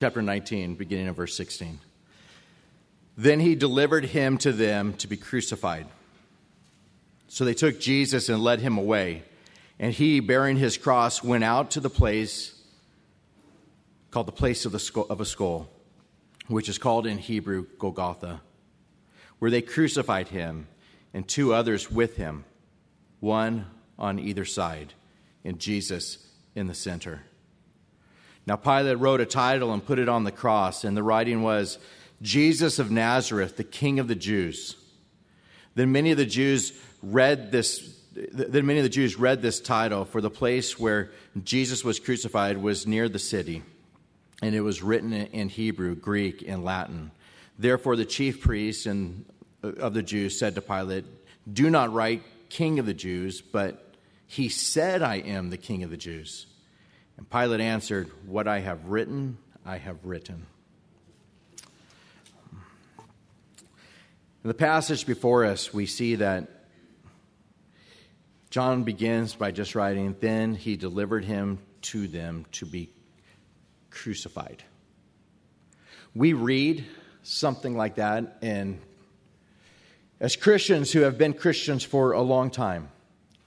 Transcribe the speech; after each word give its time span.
chapter 0.00 0.22
19, 0.22 0.76
beginning 0.76 1.08
of 1.08 1.16
verse 1.16 1.36
16. 1.36 1.80
Then 3.16 3.40
he 3.40 3.56
delivered 3.56 4.04
him 4.04 4.38
to 4.38 4.52
them 4.52 4.92
to 4.94 5.08
be 5.08 5.16
crucified. 5.16 5.88
So 7.26 7.44
they 7.44 7.52
took 7.52 7.80
Jesus 7.80 8.28
and 8.28 8.40
led 8.40 8.60
him 8.60 8.78
away. 8.78 9.24
And 9.76 9.92
he, 9.92 10.20
bearing 10.20 10.56
his 10.56 10.76
cross, 10.78 11.24
went 11.24 11.42
out 11.42 11.72
to 11.72 11.80
the 11.80 11.90
place 11.90 12.54
called 14.12 14.28
the 14.28 14.32
place 14.32 14.64
of, 14.64 14.70
the 14.70 14.78
skull, 14.78 15.06
of 15.10 15.20
a 15.20 15.24
skull, 15.24 15.68
which 16.46 16.68
is 16.68 16.78
called 16.78 17.04
in 17.04 17.18
Hebrew 17.18 17.66
Golgotha, 17.80 18.40
where 19.40 19.50
they 19.50 19.62
crucified 19.62 20.28
him 20.28 20.68
and 21.12 21.26
two 21.26 21.52
others 21.52 21.90
with 21.90 22.16
him, 22.16 22.44
one 23.18 23.66
on 23.98 24.20
either 24.20 24.44
side, 24.44 24.94
and 25.44 25.58
Jesus 25.58 26.24
in 26.54 26.68
the 26.68 26.74
center. 26.74 27.22
Now 28.48 28.56
Pilate 28.56 28.98
wrote 28.98 29.20
a 29.20 29.26
title 29.26 29.74
and 29.74 29.84
put 29.84 29.98
it 29.98 30.08
on 30.08 30.24
the 30.24 30.32
cross, 30.32 30.82
and 30.82 30.96
the 30.96 31.02
writing 31.02 31.42
was 31.42 31.76
Jesus 32.22 32.78
of 32.78 32.90
Nazareth, 32.90 33.58
the 33.58 33.62
King 33.62 33.98
of 33.98 34.08
the 34.08 34.14
Jews. 34.14 34.74
Then 35.74 35.92
many 35.92 36.12
of 36.12 36.16
the 36.16 36.24
Jews 36.24 36.72
read 37.02 37.52
this 37.52 37.94
then 38.32 38.64
many 38.66 38.78
of 38.78 38.84
the 38.84 38.88
Jews 38.88 39.16
read 39.16 39.42
this 39.42 39.60
title, 39.60 40.06
for 40.06 40.22
the 40.22 40.30
place 40.30 40.78
where 40.78 41.10
Jesus 41.44 41.84
was 41.84 42.00
crucified 42.00 42.56
was 42.56 42.86
near 42.86 43.06
the 43.06 43.18
city, 43.18 43.62
and 44.40 44.54
it 44.54 44.62
was 44.62 44.82
written 44.82 45.12
in 45.12 45.50
Hebrew, 45.50 45.94
Greek, 45.94 46.42
and 46.48 46.64
Latin. 46.64 47.10
Therefore, 47.58 47.96
the 47.96 48.06
chief 48.06 48.40
priests 48.40 48.86
and, 48.86 49.26
uh, 49.62 49.72
of 49.72 49.92
the 49.92 50.02
Jews 50.02 50.38
said 50.38 50.54
to 50.54 50.62
Pilate, 50.62 51.04
Do 51.52 51.68
not 51.68 51.92
write 51.92 52.22
King 52.48 52.78
of 52.78 52.86
the 52.86 52.94
Jews, 52.94 53.42
but 53.42 53.94
he 54.26 54.48
said, 54.48 55.02
I 55.02 55.16
am 55.16 55.50
the 55.50 55.58
King 55.58 55.84
of 55.84 55.90
the 55.90 55.96
Jews. 55.98 56.47
And 57.18 57.28
Pilate 57.28 57.60
answered, 57.60 58.10
What 58.26 58.46
I 58.46 58.60
have 58.60 58.86
written, 58.86 59.36
I 59.66 59.76
have 59.76 60.04
written. 60.04 60.46
In 64.44 64.48
the 64.48 64.54
passage 64.54 65.04
before 65.04 65.44
us, 65.44 65.74
we 65.74 65.84
see 65.84 66.14
that 66.14 66.48
John 68.50 68.84
begins 68.84 69.34
by 69.34 69.50
just 69.50 69.74
writing, 69.74 70.14
Then 70.20 70.54
he 70.54 70.76
delivered 70.76 71.24
him 71.24 71.58
to 71.82 72.06
them 72.06 72.46
to 72.52 72.64
be 72.64 72.88
crucified. 73.90 74.62
We 76.14 76.32
read 76.32 76.86
something 77.24 77.76
like 77.76 77.96
that, 77.96 78.38
and 78.42 78.80
as 80.20 80.36
Christians 80.36 80.92
who 80.92 81.00
have 81.00 81.18
been 81.18 81.34
Christians 81.34 81.82
for 81.82 82.12
a 82.12 82.22
long 82.22 82.50
time, 82.50 82.90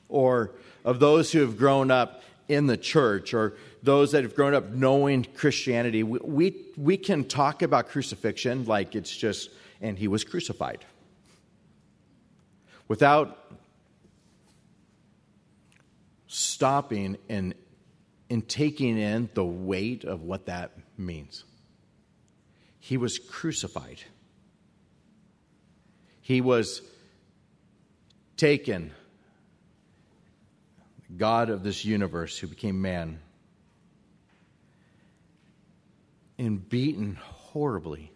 or 0.09 0.51
of 0.83 0.99
those 0.99 1.31
who 1.31 1.39
have 1.39 1.57
grown 1.57 1.89
up 1.89 2.21
in 2.51 2.67
the 2.67 2.75
church, 2.75 3.33
or 3.33 3.53
those 3.81 4.11
that 4.11 4.23
have 4.23 4.35
grown 4.35 4.53
up 4.53 4.69
knowing 4.71 5.23
Christianity, 5.23 6.03
we, 6.03 6.19
we, 6.21 6.65
we 6.75 6.97
can 6.97 7.23
talk 7.23 7.61
about 7.61 7.87
crucifixion 7.87 8.65
like 8.65 8.93
it's 8.93 9.15
just, 9.15 9.49
and 9.79 9.97
he 9.97 10.09
was 10.09 10.25
crucified. 10.25 10.85
Without 12.89 13.37
stopping 16.27 17.17
and, 17.29 17.53
and 18.29 18.47
taking 18.47 18.97
in 18.97 19.29
the 19.33 19.45
weight 19.45 20.03
of 20.03 20.23
what 20.23 20.45
that 20.47 20.71
means. 20.97 21.45
He 22.79 22.97
was 22.97 23.17
crucified. 23.17 24.01
He 26.21 26.41
was 26.41 26.81
taken, 28.35 28.91
God 31.17 31.49
of 31.49 31.63
this 31.63 31.83
universe 31.83 32.37
who 32.37 32.47
became 32.47 32.81
man, 32.81 33.19
and 36.37 36.67
beaten 36.67 37.15
horribly, 37.15 38.11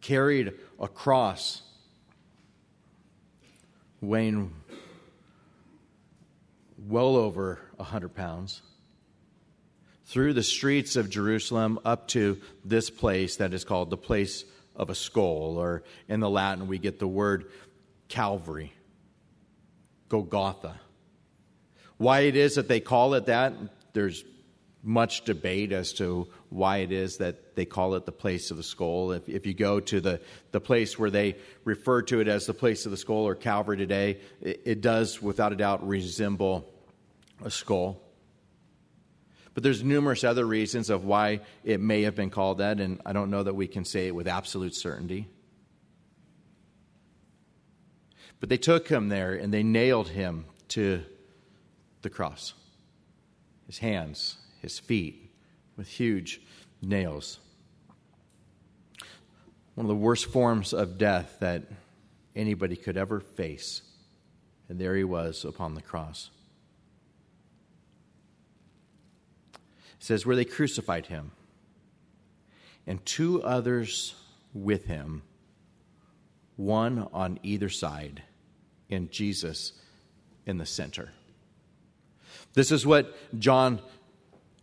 carried 0.00 0.52
across, 0.78 1.62
weighing 4.00 4.52
well 6.88 7.16
over 7.16 7.58
100 7.76 8.14
pounds, 8.14 8.62
through 10.06 10.32
the 10.32 10.42
streets 10.42 10.96
of 10.96 11.08
Jerusalem 11.08 11.78
up 11.84 12.08
to 12.08 12.40
this 12.64 12.90
place 12.90 13.36
that 13.36 13.54
is 13.54 13.64
called 13.64 13.90
the 13.90 13.96
place 13.96 14.44
of 14.74 14.90
a 14.90 14.94
skull, 14.94 15.56
or 15.56 15.84
in 16.08 16.20
the 16.20 16.28
Latin, 16.28 16.66
we 16.66 16.78
get 16.78 16.98
the 16.98 17.06
word 17.06 17.50
Calvary, 18.08 18.72
Golgotha. 20.10 20.78
Why 21.96 22.20
it 22.20 22.36
is 22.36 22.56
that 22.56 22.68
they 22.68 22.80
call 22.80 23.14
it 23.14 23.26
that, 23.26 23.54
there's 23.94 24.24
much 24.82 25.24
debate 25.24 25.72
as 25.72 25.92
to 25.92 26.26
why 26.48 26.78
it 26.78 26.92
is 26.92 27.18
that 27.18 27.54
they 27.54 27.64
call 27.64 27.94
it 27.94 28.06
the 28.06 28.12
place 28.12 28.50
of 28.50 28.56
the 28.56 28.62
skull. 28.62 29.12
If, 29.12 29.28
if 29.28 29.46
you 29.46 29.54
go 29.54 29.78
to 29.80 30.00
the, 30.00 30.20
the 30.52 30.60
place 30.60 30.98
where 30.98 31.10
they 31.10 31.36
refer 31.64 32.02
to 32.02 32.20
it 32.20 32.28
as 32.28 32.46
the 32.46 32.54
place 32.54 32.86
of 32.86 32.90
the 32.90 32.96
skull 32.96 33.26
or 33.26 33.34
Calvary 33.34 33.76
today, 33.76 34.20
it, 34.40 34.62
it 34.64 34.80
does 34.80 35.20
without 35.22 35.52
a 35.52 35.56
doubt 35.56 35.86
resemble 35.86 36.72
a 37.44 37.50
skull. 37.50 38.00
But 39.52 39.62
there's 39.62 39.84
numerous 39.84 40.24
other 40.24 40.46
reasons 40.46 40.90
of 40.90 41.04
why 41.04 41.40
it 41.64 41.80
may 41.80 42.02
have 42.02 42.14
been 42.14 42.30
called 42.30 42.58
that, 42.58 42.80
and 42.80 43.00
I 43.04 43.12
don't 43.12 43.30
know 43.30 43.42
that 43.42 43.54
we 43.54 43.66
can 43.66 43.84
say 43.84 44.06
it 44.06 44.14
with 44.14 44.28
absolute 44.28 44.74
certainty. 44.74 45.28
But 48.40 48.48
they 48.48 48.56
took 48.56 48.88
him 48.88 49.08
there 49.08 49.34
and 49.34 49.52
they 49.52 49.62
nailed 49.62 50.08
him 50.08 50.46
to 50.68 51.02
the 52.02 52.10
cross. 52.10 52.54
His 53.66 53.78
hands, 53.78 54.36
his 54.62 54.78
feet, 54.78 55.30
with 55.76 55.86
huge 55.86 56.40
nails. 56.82 57.38
One 59.74 59.84
of 59.84 59.88
the 59.88 59.94
worst 59.94 60.26
forms 60.26 60.72
of 60.72 60.98
death 60.98 61.36
that 61.40 61.64
anybody 62.34 62.76
could 62.76 62.96
ever 62.96 63.20
face. 63.20 63.82
And 64.68 64.78
there 64.78 64.96
he 64.96 65.04
was 65.04 65.44
upon 65.44 65.74
the 65.74 65.82
cross. 65.82 66.30
It 69.54 70.04
says, 70.04 70.24
where 70.24 70.36
they 70.36 70.46
crucified 70.46 71.06
him, 71.06 71.32
and 72.86 73.04
two 73.04 73.42
others 73.42 74.14
with 74.54 74.86
him, 74.86 75.22
one 76.56 77.06
on 77.12 77.38
either 77.42 77.68
side, 77.68 78.22
and 78.90 79.10
Jesus 79.10 79.72
in 80.46 80.58
the 80.58 80.66
center. 80.66 81.10
This 82.54 82.72
is 82.72 82.84
what 82.84 83.14
John 83.38 83.80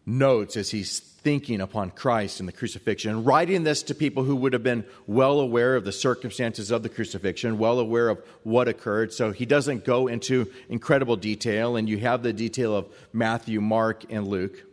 notes 0.06 0.58
as 0.58 0.72
he's 0.72 1.00
thinking 1.00 1.60
upon 1.60 1.92
Christ 1.92 2.40
and 2.40 2.48
the 2.48 2.54
crucifixion, 2.54 3.26
writing 3.26 3.64
this 3.64 3.84
to 3.84 3.96
people 3.96 4.24
who 4.24 4.36
would 4.38 4.54
have 4.54 4.64
been 4.64 4.86
well 5.06 5.42
aware 5.42 5.76
of 5.76 5.84
the 5.84 5.92
circumstances 5.92 6.72
of 6.72 6.84
the 6.84 6.90
crucifixion, 6.90 7.58
well 7.58 7.80
aware 7.80 8.08
of 8.08 8.22
what 8.44 8.70
occurred. 8.70 9.12
So 9.12 9.32
he 9.32 9.46
doesn't 9.46 9.84
go 9.84 10.08
into 10.08 10.50
incredible 10.70 11.18
detail, 11.18 11.76
and 11.76 11.90
you 11.90 11.98
have 11.98 12.24
the 12.24 12.32
detail 12.32 12.76
of 12.76 12.88
Matthew, 13.12 13.60
Mark, 13.60 14.06
and 14.10 14.28
Luke. 14.28 14.64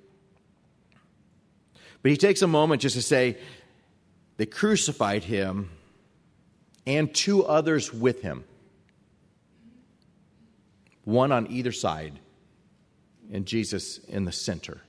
But 2.03 2.11
he 2.11 2.17
takes 2.17 2.43
a 2.43 2.47
moment 2.47 2.83
just 2.83 2.95
to 2.95 3.03
say, 3.03 3.37
they 4.37 4.47
crucified 4.47 5.25
him 5.25 5.71
and 6.87 7.13
two 7.13 7.45
others 7.45 7.93
with 7.93 8.23
him, 8.23 8.45
one 11.05 11.33
on 11.33 11.51
either 11.51 11.73
side, 11.73 12.19
and 13.33 13.47
Jesus 13.47 13.99
in 13.99 14.25
the 14.25 14.33
center. 14.33 14.81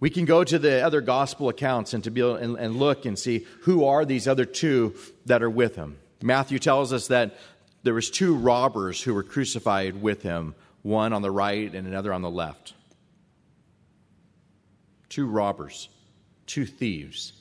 We 0.00 0.10
can 0.10 0.24
go 0.24 0.44
to 0.44 0.58
the 0.58 0.84
other 0.84 1.00
gospel 1.00 1.48
accounts 1.48 1.94
and 1.94 2.04
to 2.04 2.10
be 2.10 2.20
and, 2.20 2.56
and 2.58 2.76
look 2.76 3.06
and 3.06 3.18
see 3.18 3.46
who 3.62 3.84
are 3.84 4.04
these 4.04 4.28
other 4.28 4.44
two 4.44 4.94
that 5.26 5.42
are 5.42 5.50
with 5.50 5.76
him. 5.76 5.96
Matthew 6.22 6.58
tells 6.58 6.92
us 6.92 7.08
that 7.08 7.36
there 7.82 7.94
was 7.94 8.10
two 8.10 8.34
robbers 8.34 9.00
who 9.02 9.14
were 9.14 9.22
crucified 9.22 10.00
with 10.00 10.22
him, 10.22 10.54
one 10.82 11.12
on 11.12 11.22
the 11.22 11.30
right 11.30 11.74
and 11.74 11.86
another 11.86 12.12
on 12.12 12.22
the 12.22 12.30
left 12.30 12.74
two 15.14 15.26
robbers, 15.28 15.88
two 16.44 16.66
thieves. 16.66 17.34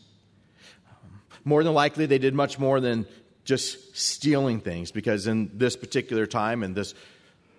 More 1.44 1.64
than 1.64 1.74
likely, 1.74 2.06
they 2.06 2.20
did 2.20 2.36
much 2.36 2.60
more 2.60 2.80
than 2.80 3.08
just 3.44 3.96
stealing 3.98 4.60
things 4.60 4.92
because 4.92 5.28
in 5.28 5.52
this 5.54 5.76
particular 5.76 6.26
time 6.26 6.64
in 6.64 6.74
this 6.74 6.94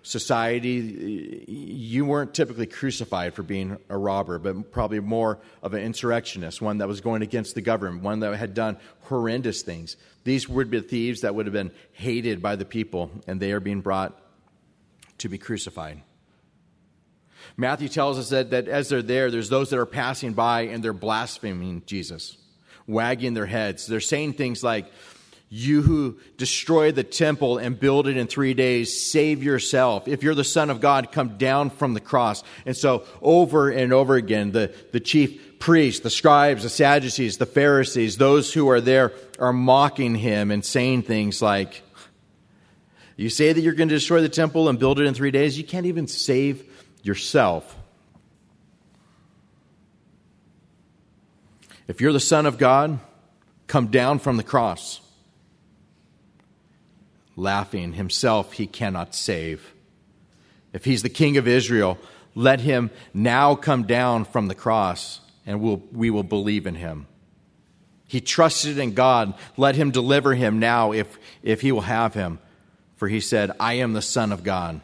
society, 0.05 1.43
you 1.47 2.05
weren't 2.05 2.33
typically 2.33 2.67
crucified 2.67 3.33
for 3.33 3.41
being 3.41 3.77
a 3.89 3.97
robber, 3.97 4.37
but 4.37 4.71
probably 4.71 4.99
more 4.99 5.39
of 5.63 5.73
an 5.73 5.81
insurrectionist, 5.81 6.61
one 6.61 6.77
that 6.77 6.87
was 6.87 7.01
going 7.01 7.23
against 7.23 7.55
the 7.55 7.61
government, 7.61 8.03
one 8.03 8.19
that 8.19 8.35
had 8.35 8.53
done 8.53 8.77
horrendous 9.01 9.63
things. 9.63 9.97
These 10.23 10.47
would 10.47 10.69
be 10.69 10.79
thieves 10.81 11.21
that 11.21 11.33
would 11.33 11.47
have 11.47 11.53
been 11.53 11.71
hated 11.93 12.41
by 12.41 12.55
the 12.55 12.65
people, 12.65 13.09
and 13.25 13.39
they 13.39 13.51
are 13.51 13.59
being 13.59 13.81
brought 13.81 14.15
to 15.19 15.29
be 15.29 15.39
crucified. 15.39 16.01
Matthew 17.57 17.89
tells 17.89 18.19
us 18.19 18.29
that, 18.29 18.51
that 18.51 18.67
as 18.67 18.89
they're 18.89 19.01
there, 19.01 19.31
there's 19.31 19.49
those 19.49 19.71
that 19.71 19.79
are 19.79 19.85
passing 19.85 20.33
by 20.33 20.61
and 20.61 20.83
they're 20.83 20.93
blaspheming 20.93 21.81
Jesus, 21.85 22.37
wagging 22.85 23.33
their 23.33 23.45
heads. 23.45 23.87
They're 23.87 23.99
saying 23.99 24.33
things 24.33 24.63
like, 24.63 24.85
You 25.49 25.83
who 25.83 26.17
destroy 26.37 26.91
the 26.91 27.03
temple 27.03 27.59
and 27.59 27.79
build 27.79 28.07
it 28.07 28.17
in 28.17 28.27
three 28.27 28.53
days, 28.53 28.99
save 29.05 29.43
yourself. 29.43 30.07
If 30.07 30.23
you're 30.23 30.35
the 30.35 30.43
Son 30.43 30.69
of 30.69 30.81
God, 30.81 31.11
come 31.11 31.37
down 31.37 31.69
from 31.69 31.93
the 31.93 31.99
cross. 31.99 32.43
And 32.65 32.75
so, 32.75 33.05
over 33.21 33.69
and 33.69 33.93
over 33.93 34.15
again, 34.15 34.51
the, 34.51 34.73
the 34.91 34.99
chief 34.99 35.59
priests, 35.59 36.01
the 36.01 36.09
scribes, 36.09 36.63
the 36.63 36.69
Sadducees, 36.69 37.37
the 37.37 37.45
Pharisees, 37.45 38.17
those 38.17 38.53
who 38.53 38.69
are 38.69 38.81
there 38.81 39.13
are 39.37 39.53
mocking 39.53 40.15
him 40.15 40.49
and 40.49 40.65
saying 40.65 41.03
things 41.03 41.43
like, 41.43 41.83
You 43.15 43.29
say 43.29 43.53
that 43.53 43.61
you're 43.61 43.73
going 43.73 43.89
to 43.89 43.95
destroy 43.95 44.21
the 44.21 44.29
temple 44.29 44.67
and 44.67 44.79
build 44.79 44.99
it 44.99 45.05
in 45.05 45.13
three 45.13 45.31
days? 45.31 45.59
You 45.59 45.63
can't 45.63 45.85
even 45.85 46.07
save 46.07 46.65
yourself. 47.03 47.77
If 51.87 52.01
you're 52.01 52.13
the 52.13 52.19
Son 52.19 52.47
of 52.47 52.57
God, 52.57 52.99
come 53.67 53.87
down 53.87 54.17
from 54.17 54.37
the 54.37 54.43
cross 54.43 55.01
laughing. 57.35 57.93
Himself 57.93 58.53
he 58.53 58.67
cannot 58.67 59.15
save. 59.15 59.73
If 60.73 60.85
he's 60.85 61.03
the 61.03 61.09
king 61.09 61.37
of 61.37 61.47
Israel, 61.47 61.97
let 62.33 62.59
him 62.59 62.91
now 63.13 63.55
come 63.55 63.83
down 63.83 64.25
from 64.25 64.47
the 64.47 64.55
cross 64.55 65.21
and 65.45 65.61
we'll, 65.61 65.81
we 65.91 66.09
will 66.09 66.23
believe 66.23 66.67
in 66.67 66.75
him. 66.75 67.07
He 68.07 68.21
trusted 68.21 68.77
in 68.77 68.93
God. 68.93 69.33
Let 69.57 69.75
him 69.75 69.91
deliver 69.91 70.35
him 70.35 70.59
now 70.59 70.91
if, 70.91 71.17
if 71.43 71.61
he 71.61 71.71
will 71.71 71.81
have 71.81 72.13
him. 72.13 72.39
For 72.97 73.07
he 73.07 73.19
said, 73.19 73.51
I 73.59 73.75
am 73.75 73.93
the 73.93 74.01
Son 74.01 74.31
of 74.31 74.43
God. 74.43 74.81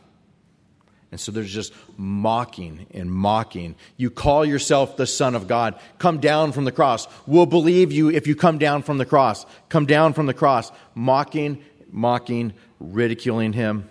And 1.11 1.19
so 1.19 1.31
there's 1.31 1.53
just 1.53 1.73
mocking 1.97 2.87
and 2.93 3.11
mocking. 3.11 3.75
You 3.97 4.09
call 4.09 4.45
yourself 4.45 4.95
the 4.95 5.05
Son 5.05 5.35
of 5.35 5.47
God. 5.47 5.77
Come 5.99 6.19
down 6.19 6.53
from 6.53 6.63
the 6.63 6.71
cross. 6.71 7.07
We'll 7.27 7.45
believe 7.45 7.91
you 7.91 8.09
if 8.09 8.27
you 8.27 8.35
come 8.35 8.57
down 8.57 8.81
from 8.81 8.97
the 8.97 9.05
cross. 9.05 9.45
Come 9.67 9.85
down 9.85 10.13
from 10.13 10.25
the 10.25 10.33
cross. 10.33 10.71
Mocking 10.95 11.63
mocking, 11.91 12.53
ridiculing 12.79 13.53
him. 13.53 13.89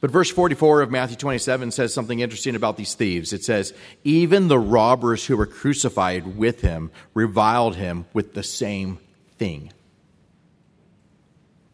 But 0.00 0.10
verse 0.10 0.30
44 0.30 0.82
of 0.82 0.90
Matthew 0.90 1.16
27 1.16 1.70
says 1.70 1.94
something 1.94 2.20
interesting 2.20 2.54
about 2.54 2.76
these 2.76 2.94
thieves. 2.94 3.32
It 3.32 3.44
says, 3.44 3.72
Even 4.04 4.48
the 4.48 4.58
robbers 4.58 5.24
who 5.24 5.36
were 5.36 5.46
crucified 5.46 6.36
with 6.36 6.60
him 6.60 6.90
reviled 7.14 7.76
him 7.76 8.04
with 8.12 8.34
the 8.34 8.42
same 8.42 8.98
thing. 9.38 9.72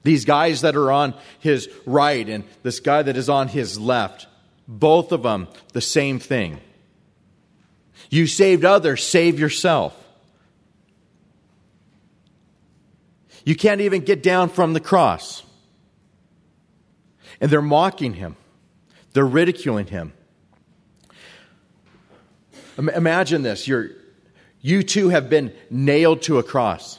These 0.05 0.25
guys 0.25 0.61
that 0.61 0.77
are 0.77 0.93
on 0.93 1.15
his 1.41 1.69
right 1.85 2.27
and 2.29 2.45
this 2.63 2.81
guy 2.81 3.03
that 3.03 3.17
is 3.17 3.29
on 3.29 3.49
his 3.49 3.79
left, 3.79 4.27
both 4.67 5.13
of 5.13 5.23
them 5.23 5.49
the 5.73 5.81
same 5.81 6.19
thing. 6.19 6.61
You 8.11 8.27
saved 8.27 8.65
others, 8.65 9.05
save 9.05 9.39
yourself. 9.41 9.95
You 13.49 13.57
can't 13.57 13.81
even 13.81 14.03
get 14.03 14.23
down 14.23 14.51
from 14.51 14.75
the 14.75 14.81
cross. 14.81 15.43
And 17.41 17.51
they're 17.51 17.63
mocking 17.63 18.13
him, 18.13 18.37
they're 19.15 19.25
ridiculing 19.25 19.87
him. 19.87 20.13
Imagine 22.77 23.41
this. 23.41 23.67
You're, 23.67 23.89
you 24.61 24.83
too 24.83 25.09
have 25.09 25.31
been 25.31 25.55
nailed 25.71 26.21
to 26.23 26.37
a 26.37 26.43
cross. 26.43 26.99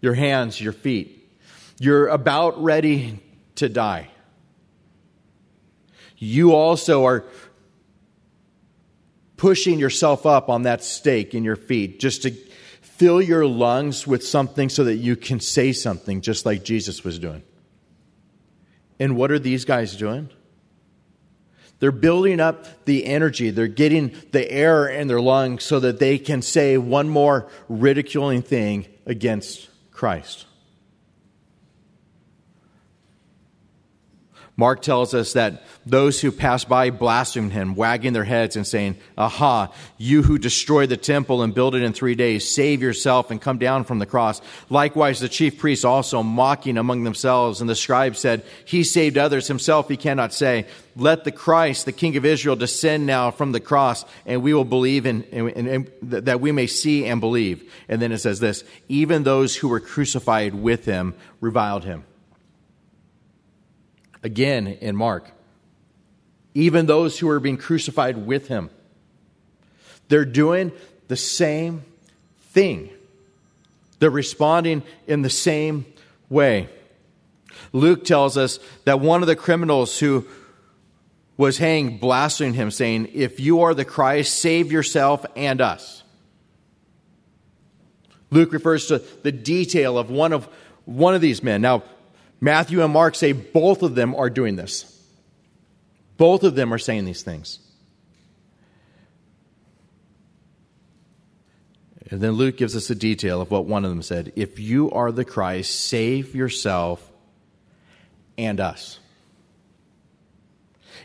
Your 0.00 0.14
hands, 0.14 0.58
your 0.58 0.72
feet. 0.72 1.30
You're 1.78 2.08
about 2.08 2.62
ready 2.62 3.20
to 3.56 3.68
die. 3.68 4.08
You 6.16 6.54
also 6.54 7.04
are 7.04 7.26
pushing 9.36 9.78
yourself 9.78 10.24
up 10.24 10.48
on 10.48 10.62
that 10.62 10.82
stake 10.82 11.34
in 11.34 11.44
your 11.44 11.56
feet 11.56 12.00
just 12.00 12.22
to 12.22 12.34
fill 13.00 13.22
your 13.22 13.46
lungs 13.46 14.06
with 14.06 14.22
something 14.22 14.68
so 14.68 14.84
that 14.84 14.96
you 14.96 15.16
can 15.16 15.40
say 15.40 15.72
something 15.72 16.20
just 16.20 16.44
like 16.44 16.62
Jesus 16.62 17.02
was 17.02 17.18
doing. 17.18 17.42
And 18.98 19.16
what 19.16 19.30
are 19.30 19.38
these 19.38 19.64
guys 19.64 19.96
doing? 19.96 20.28
They're 21.78 21.92
building 21.92 22.40
up 22.40 22.84
the 22.84 23.06
energy. 23.06 23.48
They're 23.48 23.68
getting 23.68 24.14
the 24.32 24.52
air 24.52 24.86
in 24.86 25.08
their 25.08 25.22
lungs 25.22 25.64
so 25.64 25.80
that 25.80 25.98
they 25.98 26.18
can 26.18 26.42
say 26.42 26.76
one 26.76 27.08
more 27.08 27.48
ridiculing 27.70 28.42
thing 28.42 28.86
against 29.06 29.70
Christ. 29.92 30.44
Mark 34.60 34.82
tells 34.82 35.14
us 35.14 35.32
that 35.32 35.62
those 35.86 36.20
who 36.20 36.30
passed 36.30 36.68
by 36.68 36.90
blasphemed 36.90 37.50
him, 37.50 37.74
wagging 37.74 38.12
their 38.12 38.24
heads 38.24 38.56
and 38.56 38.66
saying, 38.66 38.98
Aha, 39.16 39.72
you 39.96 40.22
who 40.22 40.36
destroyed 40.36 40.90
the 40.90 40.98
temple 40.98 41.40
and 41.40 41.54
build 41.54 41.74
it 41.74 41.82
in 41.82 41.94
three 41.94 42.14
days, 42.14 42.54
save 42.54 42.82
yourself 42.82 43.30
and 43.30 43.40
come 43.40 43.56
down 43.56 43.84
from 43.84 44.00
the 44.00 44.04
cross. 44.04 44.42
Likewise, 44.68 45.18
the 45.18 45.30
chief 45.30 45.58
priests 45.58 45.82
also 45.82 46.22
mocking 46.22 46.76
among 46.76 47.04
themselves, 47.04 47.62
and 47.62 47.70
the 47.70 47.74
scribes 47.74 48.18
said, 48.18 48.44
He 48.66 48.84
saved 48.84 49.16
others, 49.16 49.48
himself 49.48 49.88
he 49.88 49.96
cannot 49.96 50.34
say. 50.34 50.66
Let 50.94 51.24
the 51.24 51.32
Christ, 51.32 51.86
the 51.86 51.92
King 51.92 52.18
of 52.18 52.26
Israel, 52.26 52.54
descend 52.54 53.06
now 53.06 53.30
from 53.30 53.52
the 53.52 53.60
cross, 53.60 54.04
and 54.26 54.42
we 54.42 54.52
will 54.52 54.66
believe 54.66 55.06
in, 55.06 55.88
that 56.02 56.42
we 56.42 56.52
may 56.52 56.66
see 56.66 57.06
and 57.06 57.18
believe. 57.18 57.72
And 57.88 58.02
then 58.02 58.12
it 58.12 58.18
says 58.18 58.40
this, 58.40 58.62
even 58.88 59.22
those 59.22 59.56
who 59.56 59.68
were 59.68 59.80
crucified 59.80 60.54
with 60.54 60.84
him 60.84 61.14
reviled 61.40 61.84
him 61.84 62.04
again 64.22 64.66
in 64.66 64.96
Mark. 64.96 65.30
Even 66.54 66.86
those 66.86 67.18
who 67.18 67.28
are 67.28 67.40
being 67.40 67.56
crucified 67.56 68.26
with 68.26 68.48
him. 68.48 68.70
They're 70.08 70.24
doing 70.24 70.72
the 71.08 71.16
same 71.16 71.84
thing. 72.50 72.90
They're 73.98 74.10
responding 74.10 74.82
in 75.06 75.22
the 75.22 75.30
same 75.30 75.86
way. 76.28 76.68
Luke 77.72 78.04
tells 78.04 78.36
us 78.36 78.58
that 78.84 79.00
one 79.00 79.22
of 79.22 79.28
the 79.28 79.36
criminals 79.36 79.98
who 79.98 80.26
was 81.36 81.58
hanged 81.58 82.00
blaspheming 82.00 82.54
him, 82.54 82.70
saying, 82.70 83.08
If 83.14 83.40
you 83.40 83.62
are 83.62 83.74
the 83.74 83.84
Christ, 83.84 84.38
save 84.38 84.72
yourself 84.72 85.24
and 85.36 85.60
us. 85.60 86.02
Luke 88.30 88.52
refers 88.52 88.86
to 88.86 88.98
the 89.22 89.32
detail 89.32 89.98
of 89.98 90.10
one 90.10 90.32
of 90.32 90.48
one 90.84 91.14
of 91.14 91.20
these 91.20 91.42
men. 91.42 91.62
Now, 91.62 91.82
Matthew 92.40 92.82
and 92.82 92.92
Mark 92.92 93.14
say 93.14 93.32
both 93.32 93.82
of 93.82 93.94
them 93.94 94.14
are 94.14 94.30
doing 94.30 94.56
this. 94.56 94.86
Both 96.16 96.42
of 96.42 96.54
them 96.54 96.72
are 96.72 96.78
saying 96.78 97.04
these 97.04 97.22
things. 97.22 97.58
And 102.10 102.20
then 102.20 102.32
Luke 102.32 102.56
gives 102.56 102.74
us 102.74 102.90
a 102.90 102.94
detail 102.94 103.40
of 103.40 103.50
what 103.50 103.66
one 103.66 103.84
of 103.84 103.90
them 103.90 104.02
said 104.02 104.32
If 104.34 104.58
you 104.58 104.90
are 104.90 105.12
the 105.12 105.24
Christ, 105.24 105.88
save 105.88 106.34
yourself 106.34 107.06
and 108.36 108.58
us. 108.58 108.98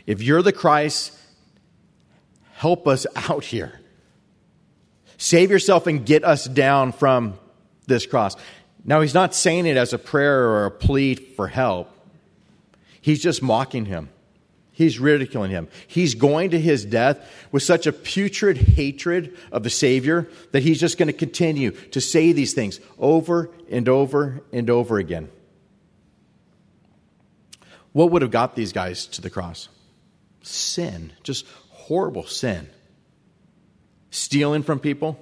If 0.06 0.22
you're 0.22 0.42
the 0.42 0.52
Christ, 0.52 1.16
help 2.54 2.88
us 2.88 3.06
out 3.16 3.44
here. 3.44 3.80
Save 5.18 5.50
yourself 5.50 5.86
and 5.86 6.04
get 6.04 6.24
us 6.24 6.44
down 6.44 6.92
from 6.92 7.38
this 7.86 8.04
cross. 8.04 8.36
Now, 8.88 9.00
he's 9.00 9.14
not 9.14 9.34
saying 9.34 9.66
it 9.66 9.76
as 9.76 9.92
a 9.92 9.98
prayer 9.98 10.48
or 10.48 10.66
a 10.66 10.70
plea 10.70 11.16
for 11.16 11.48
help. 11.48 11.90
He's 13.00 13.20
just 13.20 13.42
mocking 13.42 13.84
him. 13.84 14.08
He's 14.70 15.00
ridiculing 15.00 15.50
him. 15.50 15.68
He's 15.88 16.14
going 16.14 16.50
to 16.50 16.60
his 16.60 16.84
death 16.84 17.18
with 17.50 17.64
such 17.64 17.88
a 17.88 17.92
putrid 17.92 18.58
hatred 18.58 19.36
of 19.50 19.64
the 19.64 19.70
Savior 19.70 20.28
that 20.52 20.62
he's 20.62 20.78
just 20.78 20.98
going 20.98 21.08
to 21.08 21.12
continue 21.12 21.72
to 21.72 22.00
say 22.00 22.32
these 22.32 22.52
things 22.52 22.78
over 22.98 23.50
and 23.70 23.88
over 23.88 24.42
and 24.52 24.70
over 24.70 24.98
again. 24.98 25.30
What 27.92 28.12
would 28.12 28.22
have 28.22 28.30
got 28.30 28.54
these 28.54 28.72
guys 28.72 29.06
to 29.08 29.22
the 29.22 29.30
cross? 29.30 29.68
Sin, 30.42 31.12
just 31.22 31.46
horrible 31.70 32.26
sin. 32.26 32.68
Stealing 34.10 34.62
from 34.62 34.78
people, 34.78 35.18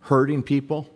hurting 0.00 0.42
people 0.42 0.90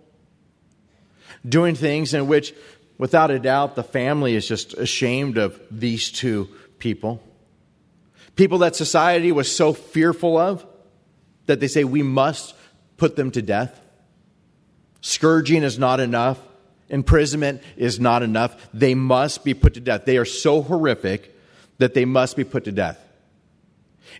doing 1.46 1.74
things 1.74 2.14
in 2.14 2.26
which, 2.26 2.54
without 2.98 3.30
a 3.30 3.38
doubt, 3.38 3.76
the 3.76 3.82
family 3.82 4.34
is 4.34 4.46
just 4.46 4.74
ashamed 4.74 5.38
of 5.38 5.60
these 5.70 6.10
two 6.10 6.48
people. 6.78 7.22
People 8.36 8.58
that 8.58 8.76
society 8.76 9.32
was 9.32 9.54
so 9.54 9.72
fearful 9.72 10.38
of 10.38 10.64
that 11.46 11.60
they 11.60 11.68
say 11.68 11.84
we 11.84 12.02
must 12.02 12.54
put 12.96 13.16
them 13.16 13.30
to 13.32 13.42
death. 13.42 13.80
Scourging 15.00 15.62
is 15.62 15.78
not 15.78 16.00
enough. 16.00 16.38
Imprisonment 16.88 17.62
is 17.76 17.98
not 17.98 18.22
enough. 18.22 18.56
They 18.72 18.94
must 18.94 19.44
be 19.44 19.54
put 19.54 19.74
to 19.74 19.80
death. 19.80 20.04
They 20.04 20.18
are 20.18 20.24
so 20.24 20.62
horrific 20.62 21.36
that 21.78 21.94
they 21.94 22.04
must 22.04 22.36
be 22.36 22.44
put 22.44 22.64
to 22.64 22.72
death. 22.72 22.98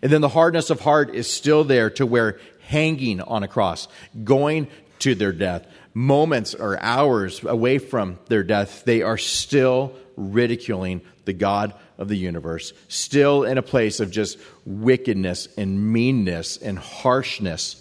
And 0.02 0.10
then 0.10 0.20
the 0.20 0.28
hardness 0.28 0.70
of 0.70 0.80
heart 0.80 1.14
is 1.14 1.30
still 1.30 1.64
there 1.64 1.90
to 1.90 2.06
where 2.06 2.40
hanging 2.66 3.20
on 3.20 3.42
a 3.42 3.48
cross, 3.48 3.88
going 4.24 4.68
to 5.00 5.14
their 5.14 5.32
death, 5.32 5.66
moments 5.94 6.54
or 6.54 6.80
hours 6.80 7.42
away 7.44 7.78
from 7.78 8.18
their 8.28 8.42
death, 8.42 8.84
they 8.84 9.02
are 9.02 9.18
still 9.18 9.94
ridiculing 10.16 11.02
the 11.24 11.32
God 11.32 11.74
of 11.98 12.08
the 12.08 12.16
universe, 12.16 12.72
still 12.88 13.44
in 13.44 13.58
a 13.58 13.62
place 13.62 14.00
of 14.00 14.10
just 14.10 14.38
wickedness 14.64 15.48
and 15.56 15.92
meanness 15.92 16.56
and 16.56 16.78
harshness. 16.78 17.78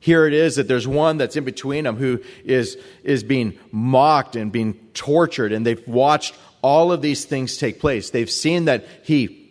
Here 0.00 0.26
it 0.26 0.32
is 0.32 0.56
that 0.56 0.68
there's 0.68 0.86
one 0.86 1.18
that's 1.18 1.36
in 1.36 1.44
between 1.44 1.84
them 1.84 1.96
who 1.96 2.22
is, 2.44 2.78
is 3.02 3.24
being 3.24 3.58
mocked 3.72 4.36
and 4.36 4.52
being 4.52 4.74
tortured, 4.94 5.52
and 5.52 5.66
they've 5.66 5.86
watched 5.88 6.34
all 6.62 6.92
of 6.92 7.02
these 7.02 7.24
things 7.24 7.56
take 7.56 7.80
place. 7.80 8.10
They've 8.10 8.30
seen 8.30 8.66
that 8.66 8.86
he 9.02 9.45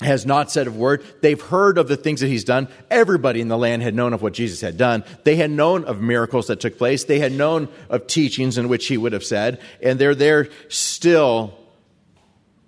has 0.00 0.24
not 0.24 0.50
said 0.50 0.66
a 0.66 0.70
word. 0.70 1.04
They've 1.20 1.40
heard 1.40 1.78
of 1.78 1.88
the 1.88 1.96
things 1.96 2.20
that 2.20 2.28
he's 2.28 2.44
done. 2.44 2.68
Everybody 2.90 3.40
in 3.40 3.48
the 3.48 3.58
land 3.58 3.82
had 3.82 3.94
known 3.94 4.12
of 4.12 4.22
what 4.22 4.32
Jesus 4.32 4.60
had 4.60 4.76
done. 4.76 5.04
They 5.24 5.36
had 5.36 5.50
known 5.50 5.84
of 5.84 6.00
miracles 6.00 6.46
that 6.46 6.60
took 6.60 6.78
place. 6.78 7.04
They 7.04 7.18
had 7.18 7.32
known 7.32 7.68
of 7.88 8.06
teachings 8.06 8.56
in 8.56 8.68
which 8.68 8.86
he 8.86 8.96
would 8.96 9.12
have 9.12 9.24
said, 9.24 9.60
and 9.82 9.98
they're 9.98 10.14
there 10.14 10.48
still 10.68 11.58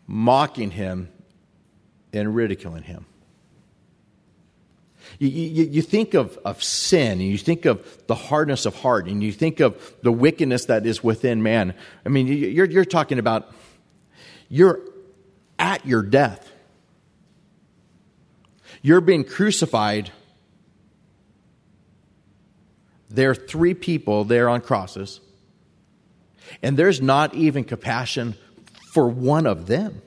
mocking 0.07 0.71
him 0.71 1.09
and 2.13 2.35
ridiculing 2.35 2.83
him. 2.83 3.07
You, 5.19 5.29
you, 5.29 5.65
you, 5.65 5.83
think 5.83 6.15
of, 6.15 6.39
of 6.45 6.63
sin, 6.63 7.13
and 7.13 7.23
you 7.23 7.39
think 7.39 7.65
of 7.65 8.07
the 8.07 8.15
hardness 8.15 8.67
of 8.67 8.75
heart, 8.77 9.07
and 9.07 9.23
you 9.23 9.33
think 9.33 9.61
of 9.61 9.95
the 10.03 10.13
wickedness 10.13 10.67
that 10.67 10.85
is 10.87 11.03
within 11.03 11.43
man. 11.43 11.75
I 12.05 12.09
mean, 12.09 12.27
you're, 12.27 12.67
you're 12.67 12.85
talking 12.85 13.19
about 13.19 13.53
you're 14.49 14.81
at 15.59 15.87
your 15.87 16.03
death. 16.03 16.52
You're 18.83 19.01
being 19.01 19.25
crucified. 19.25 20.11
There 23.09 23.31
are 23.31 23.35
three 23.35 23.75
people 23.75 24.25
there 24.25 24.49
on 24.49 24.61
crosses, 24.61 25.21
and 26.63 26.77
there's 26.77 27.01
not 27.01 27.35
even 27.35 27.65
compassion 27.65 28.35
for 28.93 29.09
one 29.09 29.47
of 29.47 29.67
them. 29.67 30.03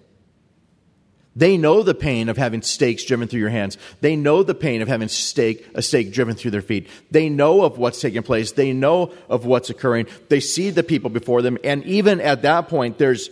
They 1.38 1.58
know 1.58 1.84
the 1.84 1.94
pain 1.94 2.30
of 2.30 2.38
having 2.38 2.62
stakes 2.62 3.04
driven 3.04 3.28
through 3.28 3.42
your 3.42 3.50
hands. 3.50 3.78
They 4.00 4.16
know 4.16 4.42
the 4.42 4.56
pain 4.56 4.82
of 4.82 4.88
having 4.88 5.10
stake, 5.10 5.68
a 5.76 5.82
stake 5.82 6.14
driven 6.14 6.36
through 6.36 6.52
their 6.52 6.62
feet. 6.62 6.88
They 7.12 7.28
know 7.28 7.64
of 7.64 7.78
what's 7.78 8.00
taking 8.00 8.24
place. 8.24 8.54
They 8.54 8.72
know 8.72 9.14
of 9.28 9.46
what's 9.46 9.70
occurring. 9.70 10.08
They 10.30 10.40
see 10.40 10.70
the 10.70 10.84
people 10.84 11.10
before 11.10 11.42
them. 11.42 11.58
And 11.64 11.84
even 11.84 12.22
at 12.22 12.44
that 12.44 12.70
point, 12.70 12.98
there's, 12.98 13.30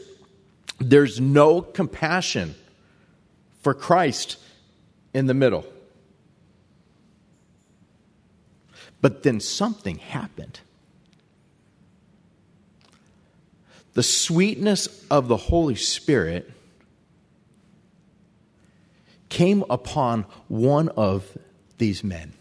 there's 0.80 1.22
no 1.22 1.62
compassion 1.62 2.56
for 3.62 3.74
Christ 3.74 4.38
in 5.14 5.28
the 5.28 5.34
middle. 5.34 5.66
But 9.02 9.24
then 9.24 9.40
something 9.40 9.98
happened. 9.98 10.62
The 13.94 14.04
sweetness 14.04 15.06
of 15.12 15.28
the 15.28 15.38
Holy 15.38 15.76
Spirit 15.76 16.52
came 19.30 19.64
upon 19.70 20.26
one 20.48 20.90
of 20.90 21.38
these 21.78 22.04
men. 22.04 22.34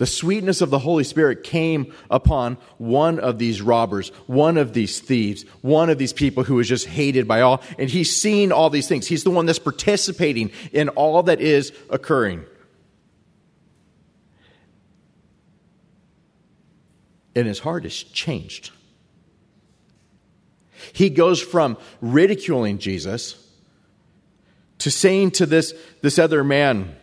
The 0.00 0.06
sweetness 0.06 0.62
of 0.62 0.70
the 0.70 0.78
Holy 0.78 1.04
Spirit 1.04 1.44
came 1.44 1.92
upon 2.10 2.56
one 2.78 3.20
of 3.20 3.36
these 3.36 3.60
robbers, 3.60 4.08
one 4.26 4.56
of 4.56 4.72
these 4.72 4.98
thieves, 4.98 5.42
one 5.60 5.90
of 5.90 5.98
these 5.98 6.14
people 6.14 6.42
who 6.42 6.54
was 6.54 6.66
just 6.66 6.86
hated 6.86 7.28
by 7.28 7.42
all. 7.42 7.62
And 7.78 7.90
he's 7.90 8.16
seen 8.16 8.50
all 8.50 8.70
these 8.70 8.88
things. 8.88 9.06
He's 9.06 9.24
the 9.24 9.30
one 9.30 9.44
that's 9.44 9.58
participating 9.58 10.52
in 10.72 10.88
all 10.88 11.22
that 11.24 11.42
is 11.42 11.74
occurring. 11.90 12.46
And 17.36 17.46
his 17.46 17.58
heart 17.58 17.84
is 17.84 18.02
changed. 18.02 18.70
He 20.94 21.10
goes 21.10 21.42
from 21.42 21.76
ridiculing 22.00 22.78
Jesus 22.78 23.36
to 24.78 24.90
saying 24.90 25.32
to 25.32 25.44
this, 25.44 25.74
this 26.00 26.18
other 26.18 26.42
man 26.42 26.96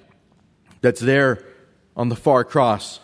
that's 0.82 1.00
there 1.00 1.44
on 1.98 2.10
the 2.10 2.16
far 2.16 2.44
cross, 2.44 3.00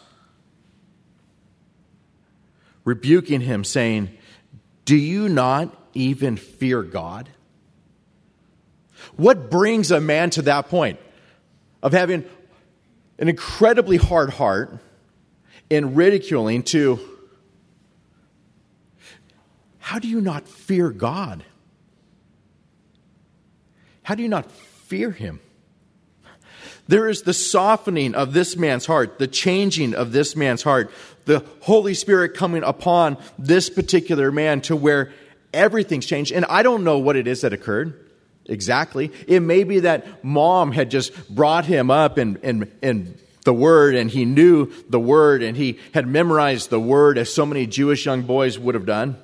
rebuking 2.86 3.42
him, 3.42 3.64
saying, 3.64 4.16
Do 4.86 4.96
you 4.96 5.28
not 5.28 5.76
even 5.96 6.38
fear 6.38 6.84
God? 6.84 7.28
What 9.18 9.50
brings 9.50 9.92
a 9.92 10.00
man 10.00 10.30
to 10.32 10.44
that 10.44 10.70
point 10.70 11.00
of 11.82 11.92
having 11.92 12.24
an 13.18 13.28
incredibly 13.28 13.98
hard 13.98 14.30
heart 14.30 14.78
and 15.72 15.98
ridiculing 15.98 16.62
to, 16.64 17.00
How 19.80 19.98
do 19.98 20.08
you 20.08 20.22
not 20.22 20.48
fear 20.48 20.92
God? 20.92 21.44
How 24.04 24.14
do 24.16 24.22
you 24.22 24.30
not 24.30 24.52
fear 24.52 25.10
him? 25.10 25.40
There 26.88 27.08
is 27.08 27.22
the 27.22 27.34
softening 27.34 28.14
of 28.14 28.34
this 28.34 28.58
man's 28.58 28.86
heart, 28.86 29.18
the 29.18 29.28
changing 29.28 29.96
of 29.96 30.12
this 30.12 30.36
man's 30.36 30.64
heart, 30.64 30.92
the 31.26 31.46
Holy 31.62 31.94
Spirit 31.94 32.34
coming 32.34 32.64
upon 32.64 33.18
this 33.40 33.70
particular 33.70 34.32
man 34.32 34.62
to 34.62 34.76
where 34.76 35.14
everything's 35.54 36.06
changed. 36.06 36.32
And 36.32 36.46
I 36.46 36.64
don't 36.64 36.84
know 36.84 36.98
what 36.98 37.16
it 37.16 37.28
is 37.28 37.42
that 37.42 37.54
occurred 37.54 38.00
exactly. 38.46 39.12
It 39.28 39.40
may 39.40 39.64
be 39.64 39.82
that 39.82 40.24
mom 40.24 40.72
had 40.72 40.92
just 40.92 41.34
brought 41.34 41.66
him 41.66 41.90
up 41.90 42.18
in, 42.18 42.38
in, 42.38 42.72
in 42.82 43.18
the 43.46 43.54
word 43.54 43.96
and 43.96 44.10
he 44.10 44.26
knew 44.26 44.72
the 44.90 45.00
word 45.00 45.44
and 45.44 45.56
he 45.56 45.80
had 45.94 46.08
memorized 46.08 46.70
the 46.70 46.80
word 46.80 47.18
as 47.18 47.34
so 47.34 47.46
many 47.46 47.66
Jewish 47.66 48.06
young 48.06 48.24
boys 48.24 48.60
would 48.60 48.76
have 48.76 48.86
done. 48.86 49.18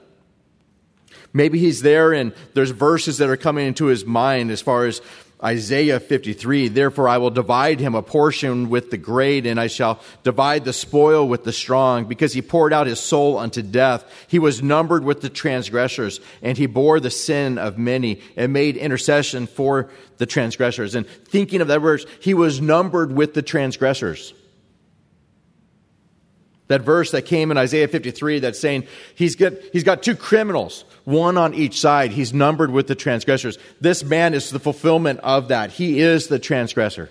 Maybe 1.33 1.59
he's 1.59 1.81
there 1.81 2.13
and 2.13 2.33
there's 2.53 2.71
verses 2.71 3.17
that 3.19 3.29
are 3.29 3.37
coming 3.37 3.67
into 3.67 3.85
his 3.85 4.05
mind 4.05 4.51
as 4.51 4.61
far 4.61 4.85
as 4.85 5.01
Isaiah 5.41 6.01
53, 6.01 6.67
therefore 6.67 7.08
I 7.08 7.17
will 7.17 7.29
divide 7.29 7.79
him 7.79 7.96
a 7.96 8.01
portion 8.01 8.69
with 8.69 8.91
the 8.91 8.98
great, 8.98 9.46
and 9.46 9.58
I 9.58 9.67
shall 9.67 10.01
divide 10.24 10.65
the 10.65 10.74
spoil 10.74 11.27
with 11.27 11.46
the 11.46 11.53
strong, 11.53 12.05
because 12.05 12.34
he 12.34 12.41
poured 12.41 12.74
out 12.74 12.88
his 12.88 13.00
soul 13.00 13.38
unto 13.38 13.62
death. 13.62 14.03
He 14.27 14.38
was 14.38 14.62
numbered 14.62 15.05
with 15.05 15.22
the 15.22 15.29
transgressors, 15.29 16.19
and 16.41 16.58
he 16.58 16.65
bore 16.65 17.00
the 17.00 17.10
sin 17.10 17.58
of 17.58 17.77
many, 17.77 18.22
and 18.36 18.51
made 18.51 18.75
intercession 18.75 19.48
for 19.48 19.89
the 20.17 20.25
transgressors. 20.25 20.93
And 20.93 21.08
thinking 21.08 21.62
of 21.62 21.69
that 21.69 21.79
verse, 21.79 22.05
he 22.19 22.34
was 22.34 22.60
numbered 22.60 23.13
with 23.13 23.34
the 23.34 23.41
transgressors. 23.41 24.34
That 26.69 26.81
verse 26.81 27.11
that 27.11 27.23
came 27.23 27.49
in 27.49 27.57
Isaiah 27.57 27.88
53 27.88 28.39
that's 28.39 28.59
saying 28.59 28.85
he's 29.15 29.35
got, 29.35 29.53
he's 29.73 29.83
got 29.83 30.03
two 30.03 30.15
criminals, 30.15 30.85
one 31.03 31.35
on 31.35 31.55
each 31.55 31.79
side. 31.79 32.11
He's 32.11 32.31
numbered 32.31 32.69
with 32.69 32.85
the 32.85 32.93
transgressors. 32.93 33.57
This 33.81 34.03
man 34.03 34.35
is 34.35 34.51
the 34.51 34.59
fulfillment 34.59 35.19
of 35.21 35.47
that. 35.47 35.71
He 35.71 35.99
is 35.99 36.27
the 36.27 36.38
transgressor. 36.38 37.09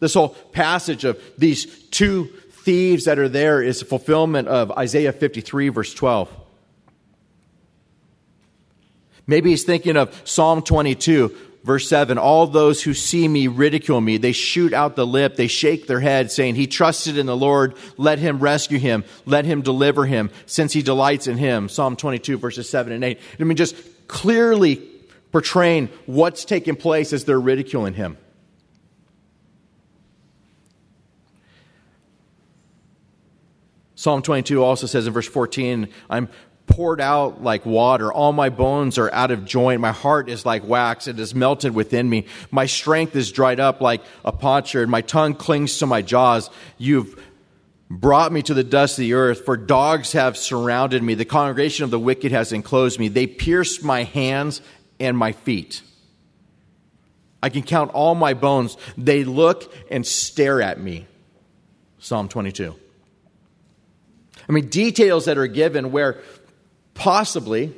This 0.00 0.14
whole 0.14 0.30
passage 0.30 1.04
of 1.04 1.22
these 1.38 1.66
two 1.90 2.26
thieves 2.50 3.04
that 3.04 3.20
are 3.20 3.28
there 3.28 3.62
is 3.62 3.80
a 3.82 3.84
fulfillment 3.84 4.48
of 4.48 4.72
Isaiah 4.72 5.12
53, 5.12 5.68
verse 5.68 5.94
12. 5.94 6.28
Maybe 9.28 9.50
he's 9.50 9.62
thinking 9.62 9.96
of 9.96 10.20
Psalm 10.24 10.62
22, 10.62 11.36
Verse 11.66 11.88
7 11.88 12.16
All 12.16 12.46
those 12.46 12.80
who 12.84 12.94
see 12.94 13.26
me 13.26 13.48
ridicule 13.48 14.00
me. 14.00 14.18
They 14.18 14.30
shoot 14.30 14.72
out 14.72 14.94
the 14.94 15.04
lip. 15.04 15.34
They 15.34 15.48
shake 15.48 15.88
their 15.88 15.98
head, 15.98 16.30
saying, 16.30 16.54
He 16.54 16.68
trusted 16.68 17.18
in 17.18 17.26
the 17.26 17.36
Lord. 17.36 17.74
Let 17.96 18.20
him 18.20 18.38
rescue 18.38 18.78
him. 18.78 19.04
Let 19.26 19.44
him 19.44 19.62
deliver 19.62 20.06
him, 20.06 20.30
since 20.46 20.72
he 20.72 20.80
delights 20.80 21.26
in 21.26 21.36
him. 21.36 21.68
Psalm 21.68 21.96
22, 21.96 22.38
verses 22.38 22.70
7 22.70 22.92
and 22.92 23.02
8. 23.02 23.18
I 23.40 23.42
mean, 23.42 23.56
just 23.56 23.74
clearly 24.06 24.76
portraying 25.32 25.88
what's 26.06 26.44
taking 26.44 26.76
place 26.76 27.12
as 27.12 27.24
they're 27.24 27.40
ridiculing 27.40 27.94
him. 27.94 28.16
Psalm 33.96 34.22
22 34.22 34.62
also 34.62 34.86
says 34.86 35.08
in 35.08 35.12
verse 35.12 35.26
14, 35.26 35.88
I'm 36.08 36.28
poured 36.66 37.00
out 37.00 37.42
like 37.42 37.64
water. 37.64 38.12
All 38.12 38.32
my 38.32 38.48
bones 38.48 38.98
are 38.98 39.12
out 39.12 39.30
of 39.30 39.44
joint. 39.44 39.80
My 39.80 39.92
heart 39.92 40.28
is 40.28 40.44
like 40.44 40.66
wax. 40.66 41.06
It 41.06 41.18
is 41.18 41.34
melted 41.34 41.74
within 41.74 42.08
me. 42.08 42.26
My 42.50 42.66
strength 42.66 43.14
is 43.16 43.32
dried 43.32 43.60
up 43.60 43.80
like 43.80 44.02
a 44.24 44.32
potsherd. 44.32 44.88
My 44.88 45.00
tongue 45.00 45.34
clings 45.34 45.78
to 45.78 45.86
my 45.86 46.02
jaws. 46.02 46.50
You've 46.78 47.22
brought 47.88 48.32
me 48.32 48.42
to 48.42 48.54
the 48.54 48.64
dust 48.64 48.98
of 48.98 49.02
the 49.02 49.14
earth, 49.14 49.44
for 49.44 49.56
dogs 49.56 50.12
have 50.12 50.36
surrounded 50.36 51.02
me. 51.02 51.14
The 51.14 51.24
congregation 51.24 51.84
of 51.84 51.90
the 51.90 51.98
wicked 51.98 52.32
has 52.32 52.52
enclosed 52.52 52.98
me. 52.98 53.08
They 53.08 53.26
pierced 53.26 53.84
my 53.84 54.02
hands 54.02 54.60
and 54.98 55.16
my 55.16 55.32
feet. 55.32 55.82
I 57.42 57.48
can 57.48 57.62
count 57.62 57.92
all 57.92 58.14
my 58.14 58.34
bones. 58.34 58.76
They 58.98 59.24
look 59.24 59.72
and 59.90 60.04
stare 60.04 60.60
at 60.60 60.80
me. 60.80 61.06
Psalm 61.98 62.28
22. 62.28 62.74
I 64.48 64.52
mean, 64.52 64.68
details 64.68 65.24
that 65.24 65.38
are 65.38 65.46
given 65.46 65.90
where 65.90 66.20
Possibly, 66.96 67.72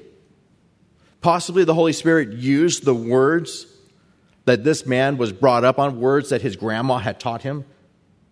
possibly 1.20 1.64
the 1.64 1.74
Holy 1.74 1.92
Spirit 1.92 2.30
used 2.30 2.84
the 2.84 2.94
words 2.94 3.66
that 4.46 4.64
this 4.64 4.86
man 4.86 5.18
was 5.18 5.32
brought 5.32 5.64
up 5.64 5.78
on, 5.78 6.00
words 6.00 6.30
that 6.30 6.40
his 6.40 6.56
grandma 6.56 6.98
had 6.98 7.20
taught 7.20 7.42
him. 7.42 7.64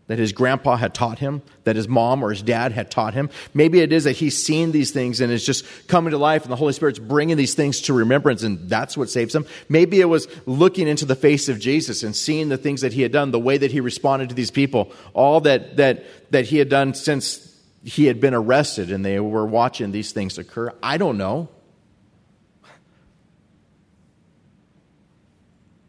that 0.08 0.18
his 0.18 0.32
grandpa 0.32 0.76
had 0.76 0.94
taught 0.94 1.18
him, 1.18 1.42
that 1.64 1.74
his 1.74 1.88
mom 1.88 2.22
or 2.22 2.30
his 2.30 2.42
dad 2.42 2.70
had 2.70 2.90
taught 2.90 3.12
him. 3.12 3.28
Maybe 3.54 3.80
it 3.80 3.92
is 3.92 4.04
that 4.04 4.12
he's 4.12 4.40
seen 4.40 4.70
these 4.70 4.92
things 4.92 5.20
and 5.20 5.32
it's 5.32 5.44
just 5.44 5.64
coming 5.88 6.12
to 6.12 6.18
life 6.18 6.44
and 6.44 6.52
the 6.52 6.56
Holy 6.56 6.72
Spirit's 6.72 7.00
bringing 7.00 7.36
these 7.36 7.54
things 7.54 7.80
to 7.82 7.92
remembrance 7.92 8.44
and 8.44 8.68
that's 8.68 8.96
what 8.96 9.10
saves 9.10 9.34
him. 9.34 9.46
Maybe 9.68 10.00
it 10.00 10.04
was 10.04 10.28
looking 10.46 10.86
into 10.86 11.06
the 11.06 11.16
face 11.16 11.48
of 11.48 11.58
Jesus 11.58 12.04
and 12.04 12.14
seeing 12.14 12.48
the 12.48 12.56
things 12.56 12.82
that 12.82 12.92
he 12.92 13.02
had 13.02 13.10
done, 13.10 13.32
the 13.32 13.40
way 13.40 13.58
that 13.58 13.72
he 13.72 13.80
responded 13.80 14.28
to 14.28 14.34
these 14.34 14.52
people, 14.52 14.92
all 15.12 15.40
that, 15.40 15.76
that, 15.76 16.04
that 16.30 16.46
he 16.46 16.58
had 16.58 16.68
done 16.68 16.94
since 16.94 17.55
he 17.86 18.06
had 18.06 18.20
been 18.20 18.34
arrested 18.34 18.90
and 18.90 19.04
they 19.04 19.20
were 19.20 19.46
watching 19.46 19.92
these 19.92 20.10
things 20.10 20.38
occur. 20.38 20.72
I 20.82 20.98
don't 20.98 21.16
know. 21.16 21.48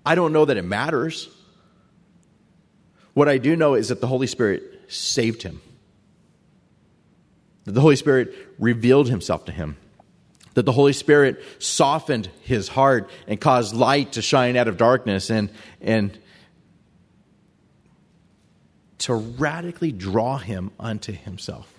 I 0.05 0.13
don't 0.13 0.31
know 0.31 0.45
that 0.45 0.57
it 0.57 0.63
matters. 0.63 1.27
What 3.15 3.27
I 3.27 3.39
do 3.39 3.55
know 3.55 3.73
is 3.73 3.89
that 3.89 3.99
the 3.99 4.05
Holy 4.05 4.27
Spirit 4.27 4.61
saved 4.87 5.41
him. 5.41 5.59
That 7.65 7.71
the 7.71 7.81
Holy 7.81 7.95
Spirit 7.95 8.31
revealed 8.59 9.09
himself 9.09 9.45
to 9.45 9.51
him. 9.51 9.75
That 10.53 10.67
the 10.67 10.71
Holy 10.71 10.93
Spirit 10.93 11.43
softened 11.57 12.29
his 12.43 12.67
heart 12.67 13.09
and 13.27 13.41
caused 13.41 13.75
light 13.75 14.11
to 14.13 14.21
shine 14.21 14.55
out 14.55 14.67
of 14.67 14.77
darkness 14.77 15.31
and, 15.31 15.49
and 15.81 16.15
to 18.99 19.15
radically 19.15 19.91
draw 19.91 20.37
him 20.37 20.69
unto 20.79 21.11
himself. 21.11 21.73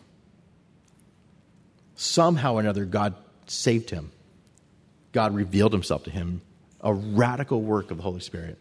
Somehow 2.01 2.55
or 2.55 2.61
another, 2.61 2.85
God 2.85 3.17
saved 3.49 3.91
him. 3.91 4.13
God 5.11 5.35
revealed 5.35 5.73
himself 5.73 6.05
to 6.05 6.11
him. 6.11 6.43
A 6.81 6.95
radical 6.95 7.61
work 7.61 7.91
of 7.91 7.97
the 7.97 8.05
Holy 8.05 8.21
Spirit. 8.21 8.57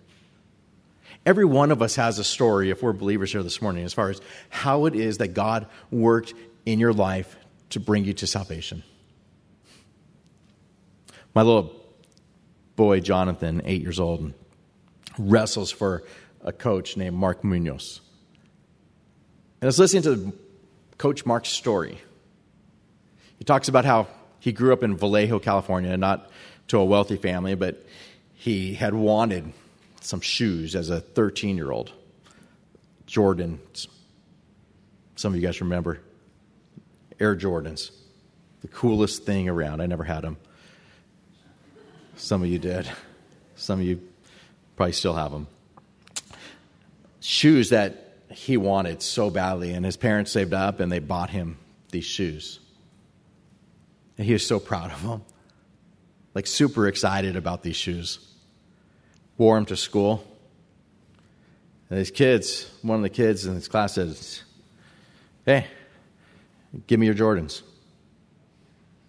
Every 1.24 1.46
one 1.46 1.70
of 1.70 1.84
us 1.84 1.96
has 1.98 2.17
a 2.17 2.24
story, 2.24 2.72
if 2.72 2.82
we're 2.82 2.94
believers 2.94 3.32
here 3.32 3.44
this 3.44 3.62
morning, 3.62 3.86
as 3.86 3.94
far 3.94 4.10
as 4.10 4.20
how 4.50 4.86
it 4.88 4.96
is 4.96 5.20
that 5.20 5.36
God 5.36 5.67
worked 5.91 6.34
in 6.65 6.79
your 6.79 6.94
life 6.94 7.38
to 7.70 7.79
bring 7.79 8.06
you 8.06 8.13
to 8.13 8.25
salvation. 8.25 8.82
My 11.36 11.44
little 11.44 11.75
boy, 12.75 13.01
Jonathan, 13.01 13.62
eight 13.65 13.84
years 13.84 14.00
old, 14.00 14.34
wrestles 15.20 15.70
for 15.70 16.03
a 16.41 16.51
coach 16.51 16.98
named 16.98 17.15
Mark 17.15 17.44
Munoz. 17.44 18.01
And 19.62 19.67
I 19.67 19.67
was 19.67 19.77
listening 19.77 20.03
to 20.03 20.34
Coach 20.98 21.24
Mark's 21.24 21.50
story. 21.50 22.01
He 23.38 23.46
talks 23.46 23.67
about 23.67 23.86
how 23.86 24.08
he 24.39 24.51
grew 24.51 24.74
up 24.74 24.84
in 24.84 24.98
Vallejo, 24.98 25.39
California, 25.39 25.96
not 25.98 26.29
to 26.67 26.77
a 26.77 26.86
wealthy 26.86 27.17
family, 27.17 27.56
but 27.56 27.86
he 28.34 28.74
had 28.74 28.94
wanted 28.94 29.51
some 30.01 30.22
shoes 30.22 30.75
as 30.75 30.89
a 30.89 31.01
13 31.01 31.58
year 31.58 31.72
old. 31.72 31.91
Jordans. 33.08 33.88
Some 35.15 35.34
of 35.34 35.39
you 35.39 35.46
guys 35.46 35.62
remember. 35.62 36.00
Air 37.20 37.36
Jordans. 37.36 37.91
The 38.62 38.67
coolest 38.67 39.24
thing 39.24 39.50
around. 39.50 39.82
I 39.82 39.86
never 39.86 40.03
had 40.03 40.22
them. 40.22 40.38
Some 42.15 42.41
of 42.41 42.50
you 42.50 42.60
did. 42.60 42.89
Some 43.56 43.79
of 43.79 43.86
you 43.86 44.01
probably 44.75 44.94
still 44.94 45.13
have 45.13 45.32
them. 45.32 45.48
Shoes 47.20 47.70
that 47.70 48.17
he 48.29 48.58
wanted 48.58 49.01
so 49.01 49.29
badly, 49.29 49.74
and 49.74 49.86
his 49.86 49.98
parents 49.98 50.32
saved 50.32 50.53
up 50.53 50.79
and 50.79 50.91
they 50.91 51.00
bought 51.00 51.29
him 51.29 51.58
these 51.91 52.06
shoes. 52.06 52.60
And 54.18 54.26
he 54.26 54.34
was 54.34 54.46
so 54.46 54.60
proud 54.60 54.92
of 54.92 55.02
them. 55.04 55.24
Like, 56.34 56.48
super 56.48 56.88
excited 56.88 57.36
about 57.36 57.64
these 57.64 57.76
shoes 57.76 58.20
wore 59.38 59.56
them 59.56 59.66
to 59.66 59.78
school. 59.78 60.26
And 61.90 62.00
these 62.00 62.12
kids, 62.12 62.70
one 62.82 62.98
of 62.98 63.04
the 63.04 63.10
kids 63.10 63.46
in 63.46 63.56
his 63.56 63.68
class 63.68 63.94
says, 63.94 64.44
Hey, 65.46 65.68
give 66.88 67.00
me 67.00 67.06
your 67.06 67.16
Jordans. 67.16 67.62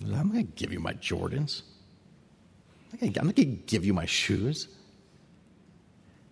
I'm 0.02 0.30
going 0.30 0.46
to 0.46 0.52
give 0.52 0.72
you 0.72 0.78
my 0.78 0.92
Jordans. 0.94 1.62
I'm 2.92 3.12
not 3.12 3.34
going 3.34 3.34
to 3.34 3.44
give 3.44 3.84
you 3.84 3.92
my 3.92 4.06
shoes. 4.06 4.68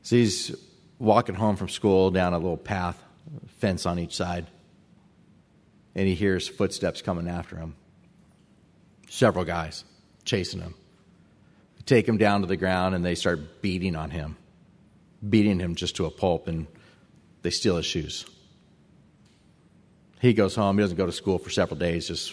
So 0.03 0.17
he's 0.17 0.55
walking 0.99 1.35
home 1.35 1.57
from 1.57 1.69
school 1.69 2.11
down 2.13 2.33
a 2.33 2.39
little 2.39 2.57
path, 2.57 3.03
fence 3.59 3.87
on 3.87 3.99
each 3.99 4.15
side, 4.15 4.47
and 5.97 6.07
he 6.07 6.15
hears 6.15 6.47
footsteps 6.47 7.03
coming 7.03 7.29
after 7.29 7.57
him. 7.57 7.75
Several 9.09 9.45
guys 9.45 9.85
chasing 10.25 10.61
him 10.61 10.75
take 11.87 12.07
him 12.07 12.19
down 12.19 12.41
to 12.41 12.47
the 12.47 12.57
ground 12.57 12.95
and 12.95 13.05
they 13.05 13.15
start 13.15 13.63
beating 13.63 13.97
on 13.97 14.11
him, 14.11 14.37
beating 15.27 15.59
him 15.59 15.77
just 15.77 15.97
to 15.97 16.05
a 16.05 16.11
pulp, 16.11 16.49
and 16.49 16.67
they 17.43 17.51
steal 17.51 17.77
his 17.77 17.87
shoes. 17.87 18.27
He 20.21 20.35
goes 20.35 20.57
home. 20.57 20.77
He 20.77 20.83
doesn't 20.83 20.97
go 20.97 21.07
to 21.07 21.13
school 21.13 21.39
for 21.39 21.51
several 21.51 21.79
days, 21.79 22.09
just 22.09 22.33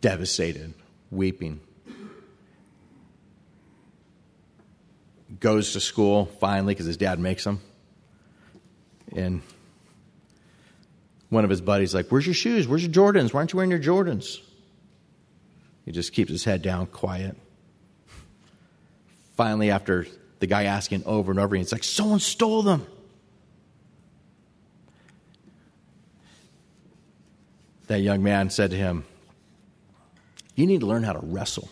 devastated, 0.00 0.74
weeping. 1.10 1.60
Goes 5.40 5.72
to 5.72 5.80
school 5.80 6.26
finally 6.40 6.74
because 6.74 6.86
his 6.86 6.96
dad 6.96 7.18
makes 7.18 7.46
him. 7.46 7.60
And 9.14 9.42
one 11.30 11.44
of 11.44 11.50
his 11.50 11.60
buddies 11.60 11.94
like, 11.94 12.08
"Where's 12.08 12.26
your 12.26 12.34
shoes? 12.34 12.66
Where's 12.66 12.82
your 12.82 12.92
Jordans? 12.92 13.32
Why 13.32 13.40
aren't 13.40 13.52
you 13.52 13.58
wearing 13.58 13.70
your 13.70 13.80
Jordans?" 13.80 14.40
He 15.88 15.92
just 15.92 16.12
keeps 16.12 16.30
his 16.30 16.44
head 16.44 16.60
down, 16.60 16.86
quiet 16.86 17.34
finally, 19.38 19.70
after 19.70 20.04
the 20.40 20.48
guy 20.48 20.64
asking 20.64 21.04
over 21.06 21.30
and 21.30 21.38
over 21.38 21.54
again, 21.54 21.62
it's 21.62 21.70
like, 21.70 21.84
someone 21.84 22.18
stole 22.18 22.62
them. 22.62 22.84
That 27.86 28.00
young 28.00 28.22
man 28.22 28.50
said 28.50 28.72
to 28.72 28.76
him, 28.76 29.06
You 30.56 30.66
need 30.66 30.80
to 30.80 30.86
learn 30.86 31.04
how 31.04 31.12
to 31.12 31.20
wrestle. 31.22 31.70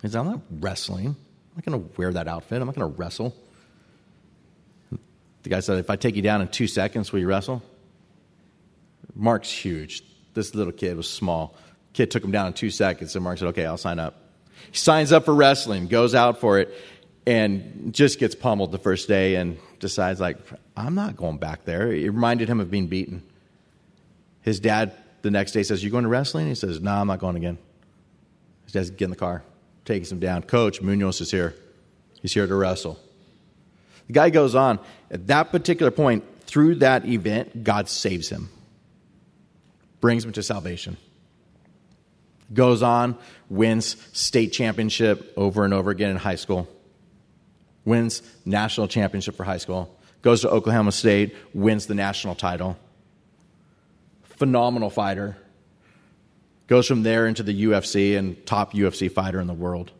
He 0.00 0.08
said, 0.08 0.18
I'm 0.18 0.26
not 0.26 0.40
wrestling. 0.50 1.08
I'm 1.08 1.54
not 1.54 1.64
going 1.66 1.82
to 1.82 1.98
wear 1.98 2.12
that 2.14 2.28
outfit. 2.28 2.60
I'm 2.62 2.66
not 2.66 2.74
going 2.74 2.90
to 2.90 2.98
wrestle. 2.98 3.36
The 5.42 5.50
guy 5.50 5.60
said, 5.60 5.78
If 5.78 5.90
I 5.90 5.96
take 5.96 6.16
you 6.16 6.22
down 6.22 6.40
in 6.40 6.48
two 6.48 6.66
seconds, 6.66 7.12
will 7.12 7.20
you 7.20 7.28
wrestle? 7.28 7.62
Mark's 9.14 9.50
huge. 9.50 10.02
This 10.32 10.54
little 10.54 10.72
kid 10.72 10.96
was 10.96 11.08
small. 11.08 11.56
Kid 11.96 12.10
took 12.10 12.22
him 12.22 12.30
down 12.30 12.48
in 12.48 12.52
two 12.52 12.68
seconds, 12.68 13.16
and 13.16 13.24
Mark 13.24 13.38
said, 13.38 13.48
Okay, 13.48 13.64
I'll 13.64 13.78
sign 13.78 13.98
up. 13.98 14.20
He 14.70 14.76
signs 14.76 15.12
up 15.12 15.24
for 15.24 15.34
wrestling, 15.34 15.86
goes 15.86 16.14
out 16.14 16.40
for 16.40 16.58
it, 16.58 16.74
and 17.26 17.94
just 17.94 18.18
gets 18.18 18.34
pummeled 18.34 18.70
the 18.70 18.78
first 18.78 19.08
day 19.08 19.36
and 19.36 19.56
decides, 19.80 20.20
like, 20.20 20.36
I'm 20.76 20.94
not 20.94 21.16
going 21.16 21.38
back 21.38 21.64
there. 21.64 21.90
It 21.90 22.10
reminded 22.10 22.50
him 22.50 22.60
of 22.60 22.70
being 22.70 22.88
beaten. 22.88 23.22
His 24.42 24.60
dad 24.60 24.92
the 25.22 25.30
next 25.30 25.52
day 25.52 25.62
says, 25.62 25.82
You 25.82 25.88
going 25.88 26.04
to 26.04 26.10
wrestling? 26.10 26.48
He 26.48 26.54
says, 26.54 26.82
No, 26.82 26.90
nah, 26.90 27.00
I'm 27.00 27.06
not 27.06 27.18
going 27.18 27.36
again. 27.36 27.56
His 28.64 28.74
dad's 28.74 28.90
get 28.90 29.04
in 29.06 29.10
the 29.10 29.16
car, 29.16 29.42
takes 29.86 30.12
him 30.12 30.20
down. 30.20 30.42
Coach, 30.42 30.82
Munoz 30.82 31.22
is 31.22 31.30
here. 31.30 31.54
He's 32.20 32.34
here 32.34 32.46
to 32.46 32.54
wrestle. 32.54 32.98
The 34.06 34.12
guy 34.12 34.28
goes 34.28 34.54
on. 34.54 34.80
At 35.10 35.28
that 35.28 35.50
particular 35.50 35.90
point, 35.90 36.24
through 36.42 36.76
that 36.76 37.06
event, 37.06 37.64
God 37.64 37.88
saves 37.88 38.28
him, 38.28 38.50
brings 40.02 40.26
him 40.26 40.32
to 40.32 40.42
salvation. 40.42 40.98
Goes 42.52 42.82
on, 42.82 43.18
wins 43.48 43.96
state 44.12 44.52
championship 44.52 45.32
over 45.36 45.64
and 45.64 45.74
over 45.74 45.90
again 45.90 46.10
in 46.10 46.16
high 46.16 46.36
school. 46.36 46.68
Wins 47.84 48.22
national 48.44 48.88
championship 48.88 49.36
for 49.36 49.44
high 49.44 49.58
school. 49.58 49.96
Goes 50.22 50.42
to 50.42 50.50
Oklahoma 50.50 50.92
State, 50.92 51.36
wins 51.54 51.86
the 51.86 51.94
national 51.94 52.34
title. 52.34 52.76
Phenomenal 54.24 54.90
fighter. 54.90 55.36
Goes 56.66 56.86
from 56.86 57.02
there 57.02 57.26
into 57.26 57.42
the 57.42 57.64
UFC 57.64 58.18
and 58.18 58.44
top 58.44 58.72
UFC 58.72 59.10
fighter 59.10 59.40
in 59.40 59.46
the 59.46 59.54
world. 59.54 59.92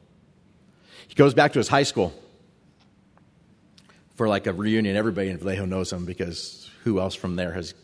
He 1.07 1.15
goes 1.15 1.33
back 1.33 1.53
to 1.53 1.59
his 1.59 1.69
high 1.69 1.85
school 1.85 2.13
for 4.17 4.29
like 4.29 4.47
a 4.47 4.53
reunion. 4.53 4.97
Everybody 4.97 5.29
in 5.29 5.39
Vallejo 5.39 5.65
knows 5.65 5.93
him 5.93 6.05
because 6.05 6.69
who 6.83 7.01
else 7.01 7.15
from 7.15 7.37
there 7.37 7.53
has 7.53 7.75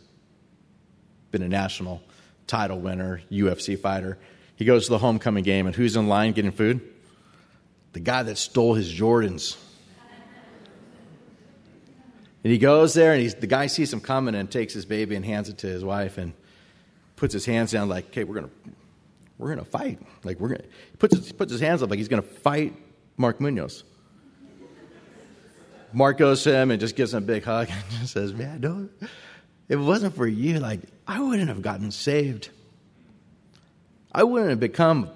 been 1.31 1.43
a 1.43 1.49
national 1.49 2.03
title 2.47 2.81
winner, 2.81 3.23
UFC 3.31 3.79
fighter? 3.79 4.19
He 4.63 4.67
goes 4.67 4.85
to 4.85 4.91
the 4.91 4.99
homecoming 4.99 5.43
game, 5.43 5.67
and 5.67 5.75
who's 5.75 5.97
in 5.97 6.07
line 6.07 6.31
getting 6.35 6.53
food? 6.53 6.81
The 7.95 7.99
guy 7.99 8.23
that 8.23 8.39
stole 8.39 8.75
his 8.75 8.89
Jordans. 8.89 9.57
And 12.45 12.53
he 12.53 12.59
goes 12.59 12.95
there, 12.95 13.13
and 13.13 13.29
the 13.29 13.49
guy 13.49 13.67
sees 13.67 13.93
him 13.93 14.01
coming 14.01 14.37
and 14.37 14.49
takes 14.49 14.73
his 14.73 14.85
baby 14.85 15.17
and 15.17 15.25
hands 15.25 15.49
it 15.49 15.59
to 15.59 15.67
his 15.67 15.85
wife 15.85 16.17
and 16.17 16.33
puts 17.17 17.33
his 17.33 17.45
hands 17.45 17.73
down 17.73 17.89
like, 17.89 18.07
"Okay, 18.11 18.23
we're 18.23 18.37
gonna, 18.37 18.51
we're 19.37 19.49
gonna 19.49 19.65
fight." 19.65 19.99
Like 20.23 20.39
we're 20.39 20.51
gonna. 20.51 20.63
He 20.93 20.97
puts 20.97 21.17
his, 21.17 21.33
puts 21.33 21.51
his 21.51 21.61
hands 21.61 21.83
up 21.83 21.91
like 21.91 21.99
he's 21.99 22.07
gonna 22.07 22.23
fight 22.23 22.73
Mark 23.17 23.41
Munoz. 23.41 23.83
Mark 25.93 26.19
goes 26.19 26.45
to 26.45 26.55
him 26.55 26.71
and 26.71 26.79
just 26.79 26.95
gives 26.95 27.15
him 27.15 27.25
a 27.25 27.27
big 27.27 27.43
hug 27.43 27.67
and 27.73 28.01
just 28.01 28.13
says, 28.13 28.33
"Man, 28.33 28.61
don't. 28.61 28.93
If 29.01 29.11
it 29.71 29.77
wasn't 29.77 30.15
for 30.15 30.29
you, 30.29 30.61
like 30.61 30.83
I 31.05 31.19
wouldn't 31.19 31.49
have 31.49 31.63
gotten 31.63 31.91
saved." 31.91 32.51
I 34.13 34.25
wouldn't 34.25 34.51
have 34.51 34.61
become 34.61 35.11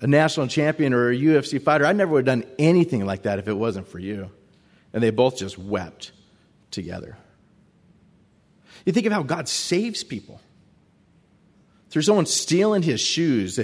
a 0.00 0.06
national 0.06 0.46
champion 0.46 0.92
or 0.92 1.10
a 1.10 1.16
UFC 1.16 1.60
fighter. 1.60 1.86
I 1.86 1.92
never 1.92 2.12
would 2.12 2.26
have 2.26 2.40
done 2.40 2.50
anything 2.58 3.04
like 3.04 3.22
that 3.22 3.38
if 3.38 3.48
it 3.48 3.54
wasn't 3.54 3.88
for 3.88 3.98
you. 3.98 4.30
And 4.92 5.02
they 5.02 5.10
both 5.10 5.38
just 5.38 5.58
wept. 5.58 6.12
together. 6.70 7.16
You 8.84 8.92
think 8.92 9.06
of 9.06 9.12
how 9.12 9.22
God 9.22 9.48
saves 9.48 10.04
people 10.04 10.40
through 11.90 12.02
someone 12.02 12.26
stealing 12.26 12.82
his 12.82 13.00
shoes. 13.00 13.58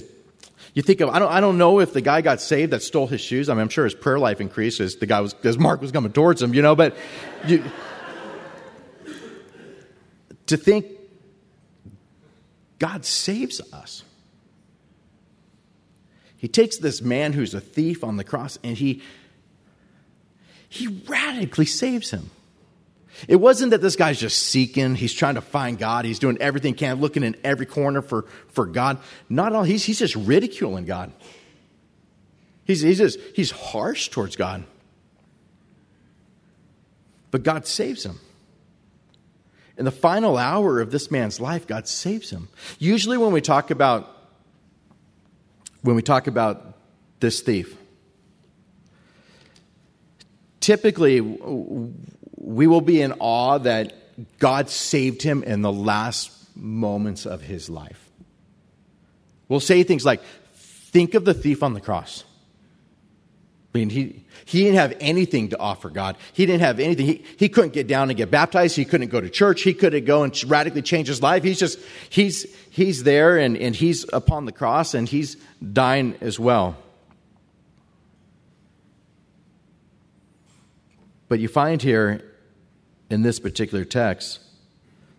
You 0.75 0.83
think 0.83 1.01
of, 1.01 1.11
I 1.11 1.19
don't, 1.19 1.31
I 1.31 1.41
don't 1.41 1.59
know 1.59 1.81
if 1.81 1.93
the 1.93 2.01
guy 2.01 2.21
got 2.21 2.41
saved 2.41 2.73
that 2.73 2.83
stole 2.83 3.07
his 3.07 3.21
shoes. 3.21 3.49
I 3.49 3.55
mean, 3.55 3.61
I'm 3.61 3.69
sure 3.69 3.85
his 3.85 3.95
prayer 3.95 4.19
life 4.19 4.41
increased 4.41 4.81
as 4.81 4.97
the 4.97 5.07
guy 5.07 5.21
was, 5.21 5.35
as 5.45 5.59
Mark 5.59 5.81
was 5.81 5.93
coming 5.93 6.13
towards 6.13 6.43
him, 6.43 6.55
you 6.55 6.63
know, 6.63 6.75
but 6.75 6.97
you, 7.47 7.65
to 10.47 10.57
think 10.57 10.87
God 12.79 13.05
saves 13.05 13.61
us. 13.73 14.03
He 16.44 16.48
takes 16.48 16.76
this 16.76 17.00
man 17.00 17.33
who's 17.33 17.54
a 17.54 17.61
thief 17.62 18.04
on 18.04 18.18
the 18.18 18.22
cross 18.22 18.59
and 18.62 18.76
he, 18.76 19.00
he 20.68 20.88
radically 21.09 21.64
saves 21.64 22.11
him. 22.11 22.28
It 23.26 23.37
wasn't 23.37 23.70
that 23.70 23.80
this 23.80 23.96
guy's 23.96 24.20
just 24.20 24.42
seeking, 24.42 24.94
he's 24.94 25.14
trying 25.14 25.37
to 25.37 25.40
find 25.40 25.78
God, 25.78 26.04
he's 26.04 26.18
doing 26.18 26.37
everything 26.42 26.74
he 26.74 26.78
can, 26.78 27.00
looking 27.00 27.22
in 27.22 27.35
every 27.42 27.64
corner 27.64 28.02
for, 28.02 28.26
for 28.48 28.66
God. 28.66 28.98
Not 29.30 29.54
all, 29.54 29.62
he's, 29.62 29.87
he's 29.87 29.98
just 29.98 30.14
ridiculing 30.16 30.85
God. 30.85 31.12
He's, 32.66 32.83
he's 32.83 32.98
just, 32.98 33.18
he's 33.35 33.50
harsh 33.50 34.11
towards 34.11 34.37
God. 34.37 34.64
But 37.30 37.42
God 37.42 37.66
saves 37.66 38.04
him. 38.04 38.20
In 39.78 39.87
the 39.87 39.90
final 39.90 40.37
hour 40.37 40.83
of 40.83 40.90
this 40.90 41.11
man's 41.11 41.40
life, 41.40 41.66
God 41.66 41.88
saves 41.88 42.28
him. 42.28 42.48
Usually 42.78 43.16
when 43.16 43.33
we 43.33 43.40
talk 43.40 43.70
about 43.70 44.13
when 45.85 45.97
we 45.97 46.03
talk 46.03 46.27
about 46.27 46.79
this 47.20 47.42
thief, 47.42 47.77
typically 50.61 51.20
we 51.20 52.66
will 52.66 52.81
be 52.81 53.03
in 53.03 53.12
awe 53.20 53.59
that 53.59 53.92
God 54.38 54.70
saved 54.70 55.20
him 55.20 55.42
in 55.42 55.61
the 55.61 55.73
last 55.73 56.33
moments 56.57 57.27
of 57.27 57.42
his 57.42 57.68
life. 57.68 58.11
We'll 59.49 59.61
say 59.61 59.83
things 59.83 60.05
like, 60.05 60.23
Think 60.94 61.14
of 61.14 61.25
the 61.25 61.35
thief 61.35 61.64
on 61.64 61.75
the 61.75 61.81
cross. 61.81 62.23
I 63.75 63.79
mean, 63.79 63.91
he, 63.91 64.25
he 64.45 64.63
didn't 64.63 64.77
have 64.77 64.95
anything 65.01 65.49
to 65.49 65.59
offer 65.59 65.91
God. 65.91 66.17
He 66.33 66.47
didn't 66.47 66.61
have 66.61 66.79
anything. 66.79 67.07
He, 67.07 67.25
he 67.37 67.49
couldn't 67.49 67.73
get 67.73 67.89
down 67.89 68.09
and 68.09 68.17
get 68.17 68.31
baptized. 68.31 68.77
He 68.77 68.85
couldn't 68.85 69.09
go 69.09 69.21
to 69.21 69.29
church. 69.29 69.63
He 69.63 69.75
couldn't 69.75 70.05
go 70.05 70.23
and 70.23 70.45
radically 70.45 70.83
change 70.83 71.09
his 71.09 71.21
life. 71.21 71.43
He's 71.43 71.59
just, 71.59 71.81
he's, 72.09 72.47
he's 72.71 73.03
there 73.03 73.37
and, 73.37 73.57
and 73.57 73.75
he's 73.75 74.07
upon 74.13 74.45
the 74.45 74.53
cross 74.53 74.95
and 74.95 75.09
he's 75.09 75.37
dying 75.73 76.17
as 76.21 76.39
well. 76.39 76.77
But 81.29 81.41
you 81.41 81.49
find 81.49 81.83
here 81.83 82.23
in 83.11 83.23
this 83.23 83.41
particular 83.41 83.85
text 83.85 84.39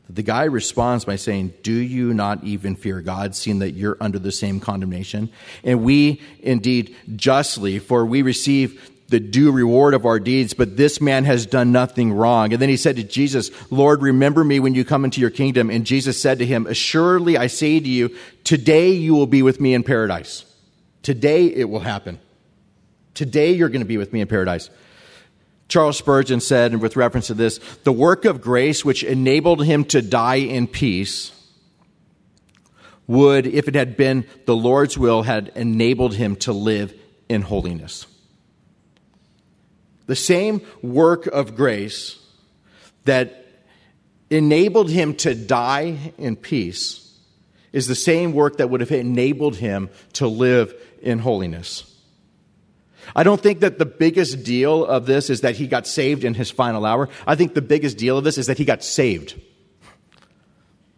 the 0.09 0.23
guy 0.23 0.43
responds 0.43 1.05
by 1.05 1.15
saying, 1.15 1.53
Do 1.63 1.73
you 1.73 2.13
not 2.13 2.43
even 2.43 2.75
fear 2.75 3.01
God, 3.01 3.35
seeing 3.35 3.59
that 3.59 3.71
you're 3.71 3.97
under 3.99 4.19
the 4.19 4.31
same 4.31 4.59
condemnation? 4.59 5.29
And 5.63 5.83
we 5.83 6.21
indeed 6.39 6.95
justly, 7.15 7.79
for 7.79 8.05
we 8.05 8.21
receive 8.21 8.91
the 9.07 9.19
due 9.19 9.51
reward 9.51 9.93
of 9.93 10.05
our 10.05 10.19
deeds, 10.19 10.53
but 10.53 10.77
this 10.77 10.99
man 10.99 11.25
has 11.25 11.45
done 11.45 11.71
nothing 11.71 12.11
wrong. 12.11 12.51
And 12.51 12.61
then 12.61 12.69
he 12.69 12.77
said 12.77 12.95
to 12.95 13.03
Jesus, 13.03 13.51
Lord, 13.71 14.01
remember 14.01 14.43
me 14.43 14.59
when 14.59 14.73
you 14.73 14.83
come 14.83 15.05
into 15.05 15.21
your 15.21 15.29
kingdom. 15.29 15.69
And 15.69 15.85
Jesus 15.85 16.19
said 16.19 16.39
to 16.39 16.45
him, 16.45 16.65
Assuredly 16.65 17.37
I 17.37 17.47
say 17.47 17.79
to 17.79 17.87
you, 17.87 18.15
today 18.43 18.91
you 18.91 19.13
will 19.13 19.27
be 19.27 19.43
with 19.43 19.61
me 19.61 19.73
in 19.73 19.83
paradise. 19.83 20.45
Today 21.03 21.45
it 21.45 21.69
will 21.69 21.81
happen. 21.81 22.19
Today 23.13 23.53
you're 23.53 23.69
going 23.69 23.81
to 23.81 23.85
be 23.85 23.97
with 23.97 24.11
me 24.11 24.21
in 24.21 24.27
paradise. 24.27 24.69
Charles 25.67 25.97
Spurgeon 25.97 26.39
said, 26.39 26.73
and 26.73 26.81
with 26.81 26.95
reference 26.95 27.27
to 27.27 27.33
this, 27.33 27.59
the 27.83 27.91
work 27.91 28.25
of 28.25 28.41
grace 28.41 28.85
which 28.85 29.03
enabled 29.03 29.65
him 29.65 29.83
to 29.85 30.01
die 30.01 30.35
in 30.35 30.67
peace 30.67 31.31
would, 33.07 33.47
if 33.47 33.67
it 33.67 33.75
had 33.75 33.97
been 33.97 34.25
the 34.45 34.55
Lord's 34.55 34.97
will, 34.97 35.23
had 35.23 35.51
enabled 35.55 36.15
him 36.15 36.35
to 36.37 36.53
live 36.53 36.93
in 37.29 37.41
holiness. 37.41 38.05
The 40.07 40.15
same 40.15 40.61
work 40.81 41.25
of 41.27 41.55
grace 41.55 42.19
that 43.05 43.45
enabled 44.29 44.89
him 44.89 45.15
to 45.15 45.33
die 45.33 46.13
in 46.17 46.35
peace 46.35 47.01
is 47.71 47.87
the 47.87 47.95
same 47.95 48.33
work 48.33 48.57
that 48.57 48.69
would 48.69 48.81
have 48.81 48.91
enabled 48.91 49.57
him 49.57 49.89
to 50.13 50.27
live 50.27 50.73
in 51.01 51.19
holiness. 51.19 51.94
I 53.13 53.23
don't 53.23 53.41
think 53.41 53.59
that 53.59 53.77
the 53.77 53.85
biggest 53.85 54.43
deal 54.43 54.85
of 54.85 55.05
this 55.05 55.29
is 55.29 55.41
that 55.41 55.55
he 55.55 55.67
got 55.67 55.85
saved 55.85 56.23
in 56.23 56.33
his 56.33 56.49
final 56.49 56.85
hour. 56.85 57.09
I 57.27 57.35
think 57.35 57.53
the 57.53 57.61
biggest 57.61 57.97
deal 57.97 58.17
of 58.17 58.23
this 58.23 58.37
is 58.37 58.47
that 58.47 58.57
he 58.57 58.65
got 58.65 58.83
saved. 58.83 59.39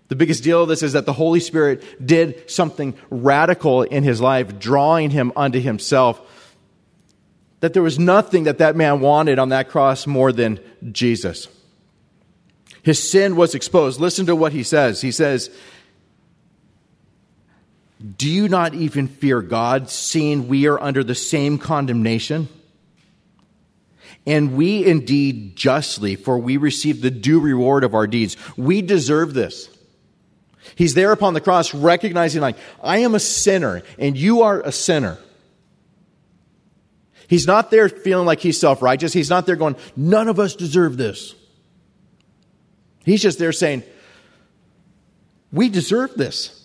The 0.10 0.16
biggest 0.16 0.44
deal 0.44 0.64
of 0.64 0.70
this 0.70 0.84
is 0.84 0.94
that 0.94 1.06
the 1.06 1.14
Holy 1.14 1.40
Spirit 1.40 1.84
did 2.06 2.50
something 2.50 2.96
radical 3.10 3.82
in 3.82 4.04
his 4.04 4.22
life, 4.22 4.58
drawing 4.58 5.10
him 5.10 5.34
unto 5.36 5.60
himself. 5.60 6.22
That 7.60 7.74
there 7.74 7.84
was 7.84 8.00
nothing 8.00 8.44
that 8.44 8.60
that 8.60 8.76
man 8.76 9.02
wanted 9.02 9.40
on 9.40 9.50
that 9.50 9.70
cross 9.70 10.08
more 10.08 10.32
than 10.32 10.60
Jesus. 10.92 11.48
His 12.84 13.12
sin 13.12 13.36
was 13.36 13.54
exposed. 13.54 14.00
Listen 14.00 14.28
to 14.28 14.36
what 14.36 14.54
he 14.54 14.64
says. 14.64 15.02
He 15.02 15.12
says, 15.12 15.50
do 18.18 18.30
you 18.30 18.48
not 18.48 18.74
even 18.76 19.08
fear 19.08 19.42
God, 19.42 19.90
seeing 19.90 20.48
we 20.48 20.68
are 20.68 20.80
under 20.80 21.04
the 21.04 21.16
same 21.16 21.58
condemnation? 21.58 22.48
And 24.26 24.56
we 24.56 24.86
indeed 24.86 25.56
justly, 25.56 26.16
for 26.16 26.38
we 26.38 26.58
receive 26.58 27.02
the 27.02 27.10
due 27.10 27.40
reward 27.40 27.84
of 27.84 27.96
our 27.96 28.06
deeds. 28.06 28.36
We 28.58 28.82
deserve 28.82 29.34
this. 29.34 29.70
He's 30.76 30.94
there 30.94 31.12
upon 31.12 31.34
the 31.34 31.42
cross 31.42 31.74
recognizing, 31.74 32.42
like, 32.42 32.58
I 32.84 33.00
am 33.00 33.16
a 33.16 33.20
sinner 33.20 33.82
and 33.98 34.18
you 34.18 34.42
are 34.42 34.62
a 34.62 34.72
sinner. 34.72 35.18
He's 37.28 37.48
not 37.48 37.72
there 37.72 37.90
feeling 37.90 38.26
like 38.26 38.40
he's 38.40 38.60
self 38.60 38.82
righteous. 38.82 39.14
He's 39.14 39.30
not 39.30 39.46
there 39.46 39.56
going, 39.56 39.76
none 39.96 40.28
of 40.28 40.40
us 40.40 40.56
deserve 40.56 40.98
this. 40.98 41.34
He's 43.06 43.22
just 43.22 43.40
there 43.40 43.54
saying, 43.54 43.84
we 45.52 45.70
deserve 45.70 46.14
this. 46.16 46.57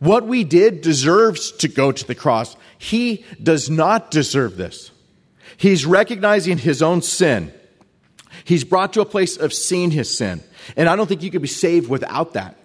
What 0.00 0.26
we 0.26 0.44
did 0.44 0.80
deserves 0.80 1.52
to 1.52 1.68
go 1.68 1.92
to 1.92 2.06
the 2.06 2.14
cross. 2.14 2.56
He 2.78 3.24
does 3.40 3.68
not 3.68 4.10
deserve 4.10 4.56
this. 4.56 4.90
He's 5.58 5.84
recognizing 5.84 6.56
his 6.56 6.82
own 6.82 7.02
sin. 7.02 7.52
He's 8.44 8.64
brought 8.64 8.94
to 8.94 9.02
a 9.02 9.06
place 9.06 9.36
of 9.36 9.52
seeing 9.52 9.90
his 9.90 10.16
sin. 10.16 10.42
And 10.74 10.88
I 10.88 10.96
don't 10.96 11.06
think 11.06 11.22
you 11.22 11.30
could 11.30 11.42
be 11.42 11.48
saved 11.48 11.90
without 11.90 12.32
that. 12.32 12.56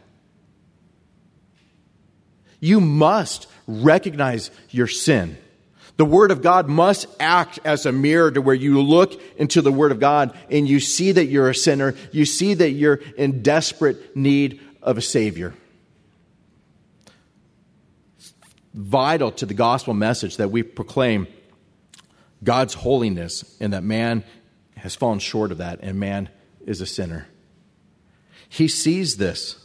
You 2.62 2.80
must 2.80 3.48
recognize 3.67 4.50
your 4.69 4.88
sin. 4.88 5.38
The 5.98 6.06
Word 6.06 6.32
of 6.32 6.41
God 6.41 6.69
must 6.69 7.06
act 7.19 7.60
as 7.65 7.86
a 7.86 7.91
mirror 7.91 8.32
to 8.32 8.41
where 8.41 8.56
you 8.56 8.82
look 8.82 9.21
into 9.38 9.62
the 9.62 9.74
Word 9.74 9.91
of 9.91 10.00
God 10.00 10.38
and 10.50 10.67
you 10.67 10.80
see 10.80 11.12
that 11.12 11.26
you're 11.26 11.50
a 11.50 11.56
sinner. 11.56 11.95
You 12.13 12.26
see 12.26 12.54
that 12.54 12.71
you're 12.71 13.02
in 13.17 13.43
desperate 13.43 14.15
need 14.15 14.62
of 14.82 14.98
a 14.98 15.02
Savior 15.02 15.54
vital 18.75 19.31
to 19.31 19.45
the 19.45 19.53
gospel 19.53 19.93
message 19.93 20.35
that 20.38 20.51
we 20.51 20.61
proclaim 20.61 21.27
God's 22.43 22.73
holiness 22.73 23.55
and 23.61 23.71
that 23.71 23.83
man 23.83 24.23
has 24.75 24.95
fallen 24.95 25.19
short 25.19 25.51
of 25.53 25.59
that 25.59 25.79
and 25.81 25.97
man 25.97 26.29
is 26.65 26.81
a 26.81 26.85
sinner. 26.85 27.25
He 28.49 28.67
sees 28.67 29.15
this. 29.15 29.57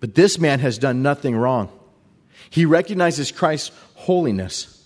But 0.00 0.14
this 0.14 0.38
man 0.38 0.60
has 0.60 0.78
done 0.78 1.02
nothing 1.02 1.34
wrong. 1.34 1.70
He 2.50 2.66
recognizes 2.66 3.32
Christ's 3.32 3.74
holiness. 3.94 4.76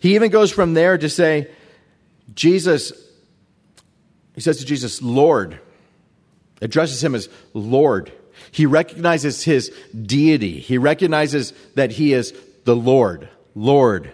He 0.00 0.14
even 0.14 0.30
goes 0.30 0.50
from 0.50 0.74
there 0.74 0.96
to 0.96 1.08
say, 1.08 1.50
Jesus, 2.34 2.92
he 4.34 4.40
says 4.40 4.58
to 4.58 4.64
Jesus, 4.64 5.02
Lord 5.02 5.60
addresses 6.60 7.02
him 7.02 7.14
as 7.14 7.28
Lord. 7.54 8.12
He 8.50 8.66
recognizes 8.66 9.42
his 9.44 9.70
deity. 10.00 10.60
He 10.60 10.78
recognizes 10.78 11.52
that 11.74 11.92
he 11.92 12.12
is 12.12 12.32
the 12.64 12.76
Lord. 12.76 13.28
Lord, 13.54 14.12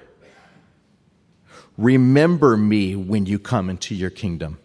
remember 1.77 2.57
me 2.57 2.97
when 2.97 3.27
you 3.27 3.39
come 3.39 3.71
into 3.71 3.95
your 3.95 4.11
kingdom. 4.11 4.59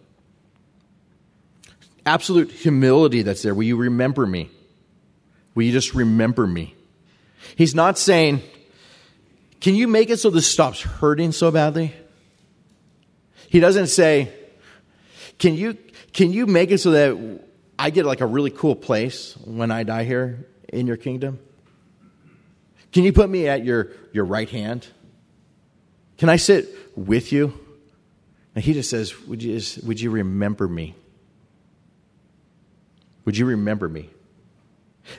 Absolute 2.05 2.51
humility 2.51 3.21
that's 3.21 3.41
there. 3.41 3.53
Will 3.53 3.63
you 3.63 3.77
remember 3.77 4.25
me? 4.25 4.49
Will 5.53 5.63
you 5.63 5.71
just 5.71 5.93
remember 5.93 6.47
me? 6.47 6.75
He's 7.55 7.75
not 7.75 7.97
saying, 7.97 8.41
Can 9.59 9.75
you 9.75 9.87
make 9.87 10.09
it 10.09 10.17
so 10.17 10.29
this 10.29 10.47
stops 10.47 10.81
hurting 10.81 11.31
so 11.31 11.51
badly? 11.51 11.93
He 13.49 13.59
doesn't 13.59 13.87
say, 13.87 14.31
Can 15.37 15.55
you, 15.55 15.77
can 16.13 16.31
you 16.31 16.45
make 16.45 16.71
it 16.71 16.77
so 16.79 16.91
that 16.91 17.41
I 17.79 17.91
get 17.91 18.05
like 18.05 18.19
a 18.19 18.25
really 18.25 18.51
cool 18.51 18.75
place 18.75 19.37
when 19.37 19.71
I 19.71 19.83
die 19.83 20.03
here 20.03 20.45
in 20.67 20.85
your 20.85 20.97
kingdom? 20.97 21.39
Can 22.91 23.05
you 23.05 23.13
put 23.13 23.29
me 23.29 23.47
at 23.47 23.63
your, 23.63 23.91
your 24.11 24.25
right 24.25 24.49
hand? 24.49 24.85
Can 26.17 26.27
I 26.27 26.35
sit 26.35 26.67
with 26.97 27.31
you? 27.31 27.57
And 28.53 28.65
he 28.65 28.73
just 28.73 28.89
says, 28.89 29.17
Would 29.27 29.41
you, 29.41 29.61
would 29.85 30.01
you 30.01 30.11
remember 30.11 30.67
me? 30.67 30.93
Would 33.23 33.37
you 33.37 33.45
remember 33.45 33.87
me? 33.87 34.09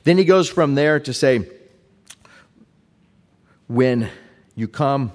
Then 0.04 0.18
he 0.18 0.26
goes 0.26 0.46
from 0.46 0.74
there 0.74 1.00
to 1.00 1.14
say, 1.14 1.48
When 3.68 4.10
you 4.54 4.68
come 4.68 5.12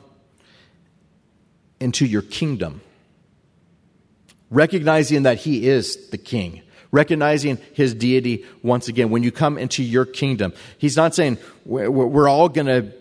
into 1.79 2.07
your 2.07 2.23
kingdom, 2.23 2.81
recognizing 4.49 5.23
that 5.23 5.37
he 5.37 5.67
is 5.67 6.09
the 6.09 6.17
king, 6.17 6.63
recognizing 6.95 7.57
his 7.73 7.93
deity 7.93 8.45
once 8.63 8.87
again. 8.87 9.09
When 9.09 9.21
you 9.21 9.31
come 9.31 9.57
into 9.57 9.83
your 9.83 10.05
kingdom, 10.05 10.53
he's 10.77 10.95
not 10.95 11.13
saying 11.13 11.37
we're 11.65 12.29
all 12.29 12.49
going 12.49 12.67
to 12.67 12.91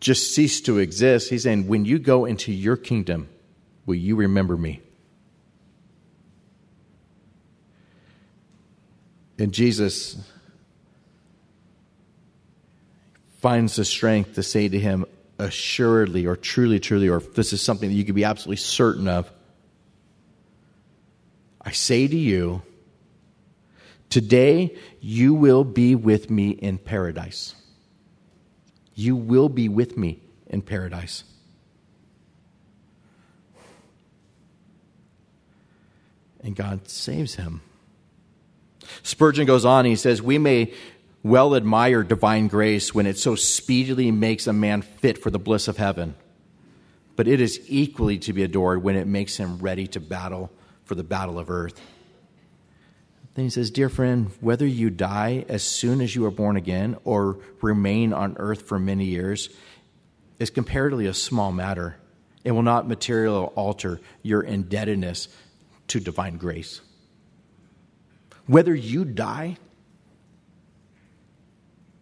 just 0.00 0.34
cease 0.34 0.62
to 0.62 0.78
exist. 0.78 1.28
He's 1.28 1.42
saying, 1.42 1.68
when 1.68 1.84
you 1.84 1.98
go 1.98 2.24
into 2.24 2.50
your 2.52 2.76
kingdom, 2.76 3.28
will 3.84 3.96
you 3.96 4.16
remember 4.16 4.56
me? 4.56 4.80
And 9.38 9.52
Jesus 9.52 10.16
finds 13.40 13.76
the 13.76 13.84
strength 13.84 14.34
to 14.34 14.42
say 14.42 14.68
to 14.68 14.78
him, 14.78 15.04
assuredly 15.38 16.26
or 16.26 16.36
truly, 16.36 16.78
truly, 16.78 17.08
or 17.08 17.20
this 17.20 17.52
is 17.52 17.62
something 17.62 17.88
that 17.88 17.94
you 17.94 18.04
can 18.04 18.14
be 18.14 18.24
absolutely 18.24 18.56
certain 18.56 19.08
of, 19.08 19.30
I 21.62 21.72
say 21.72 22.06
to 22.06 22.16
you, 22.16 22.62
today 24.10 24.76
you 25.00 25.32
will 25.32 25.64
be 25.64 25.94
with 25.94 26.28
me 26.28 26.50
in 26.50 26.76
paradise. 26.76 27.54
You 28.94 29.16
will 29.16 29.48
be 29.48 29.68
with 29.68 29.96
me 29.96 30.20
in 30.46 30.60
paradise. 30.60 31.24
And 36.42 36.54
God 36.54 36.88
saves 36.88 37.36
him. 37.36 37.62
Spurgeon 39.02 39.46
goes 39.46 39.64
on, 39.64 39.84
he 39.84 39.96
says, 39.96 40.20
We 40.20 40.38
may 40.38 40.72
well 41.22 41.54
admire 41.54 42.02
divine 42.02 42.48
grace 42.48 42.94
when 42.94 43.06
it 43.06 43.18
so 43.18 43.34
speedily 43.34 44.10
makes 44.10 44.46
a 44.46 44.52
man 44.52 44.82
fit 44.82 45.18
for 45.18 45.30
the 45.30 45.38
bliss 45.38 45.68
of 45.68 45.76
heaven, 45.76 46.14
but 47.14 47.28
it 47.28 47.40
is 47.40 47.60
equally 47.68 48.18
to 48.20 48.32
be 48.32 48.42
adored 48.42 48.82
when 48.82 48.96
it 48.96 49.06
makes 49.06 49.36
him 49.36 49.58
ready 49.58 49.86
to 49.88 50.00
battle 50.00 50.50
for 50.84 50.94
the 50.94 51.04
battle 51.04 51.38
of 51.38 51.50
earth. 51.50 51.80
Then 53.34 53.44
he 53.44 53.50
says, 53.50 53.70
Dear 53.70 53.88
friend, 53.88 54.30
whether 54.40 54.66
you 54.66 54.90
die 54.90 55.44
as 55.48 55.62
soon 55.62 56.00
as 56.00 56.14
you 56.14 56.24
are 56.24 56.30
born 56.30 56.56
again 56.56 56.96
or 57.04 57.38
remain 57.62 58.12
on 58.12 58.36
earth 58.38 58.62
for 58.62 58.78
many 58.78 59.04
years 59.04 59.50
is 60.38 60.50
comparatively 60.50 61.06
a 61.06 61.14
small 61.14 61.52
matter. 61.52 61.96
It 62.42 62.52
will 62.52 62.62
not 62.62 62.88
materially 62.88 63.46
alter 63.54 64.00
your 64.22 64.42
indebtedness 64.42 65.28
to 65.88 66.00
divine 66.00 66.38
grace. 66.38 66.80
Whether 68.46 68.74
you 68.74 69.04
die 69.04 69.58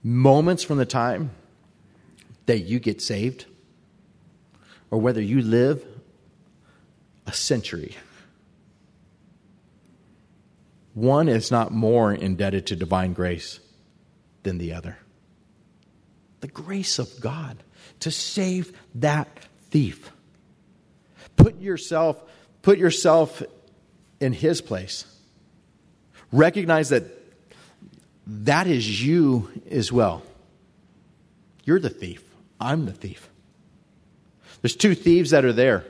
moments 0.03 0.63
from 0.63 0.79
the 0.79 0.87
time 0.87 1.31
that 2.47 2.61
you 2.61 2.79
get 2.79 3.03
saved, 3.03 3.45
or 4.91 4.99
whether 4.99 5.21
you 5.21 5.43
live 5.43 5.85
a 7.27 7.33
century 7.33 7.95
one 10.99 11.29
is 11.29 11.53
not 11.53 11.71
more 11.71 12.13
indebted 12.13 12.67
to 12.67 12.77
divine 12.77 13.13
grace 13.13 13.61
than 14.43 14.59
the 14.59 14.73
other. 14.73 14.99
The 16.41 16.49
grace 16.49 16.99
of 16.99 17.21
God 17.21 17.63
to 18.01 18.11
save 18.11 18.77
that 18.97 19.29
thief. 19.71 20.11
Put 21.37 21.61
yourself, 21.61 22.21
put 22.63 22.79
yourself 22.79 23.43
in 24.19 24.33
his 24.33 24.61
place. 24.61 25.05
Recognize 26.33 26.89
that 26.89 27.05
that 28.27 28.67
is 28.67 29.05
you 29.05 29.51
as 29.71 29.93
well. 29.93 30.23
You're 31.65 31.81
the 31.81 31.91
thief. 31.91 32.25
I'm 32.61 32.87
the 32.87 32.93
thief. 32.93 33.29
There's 34.63 34.75
two 34.75 34.97
thieves 34.97 35.31
that 35.31 35.45
are 35.45 35.53
there. 35.53 35.85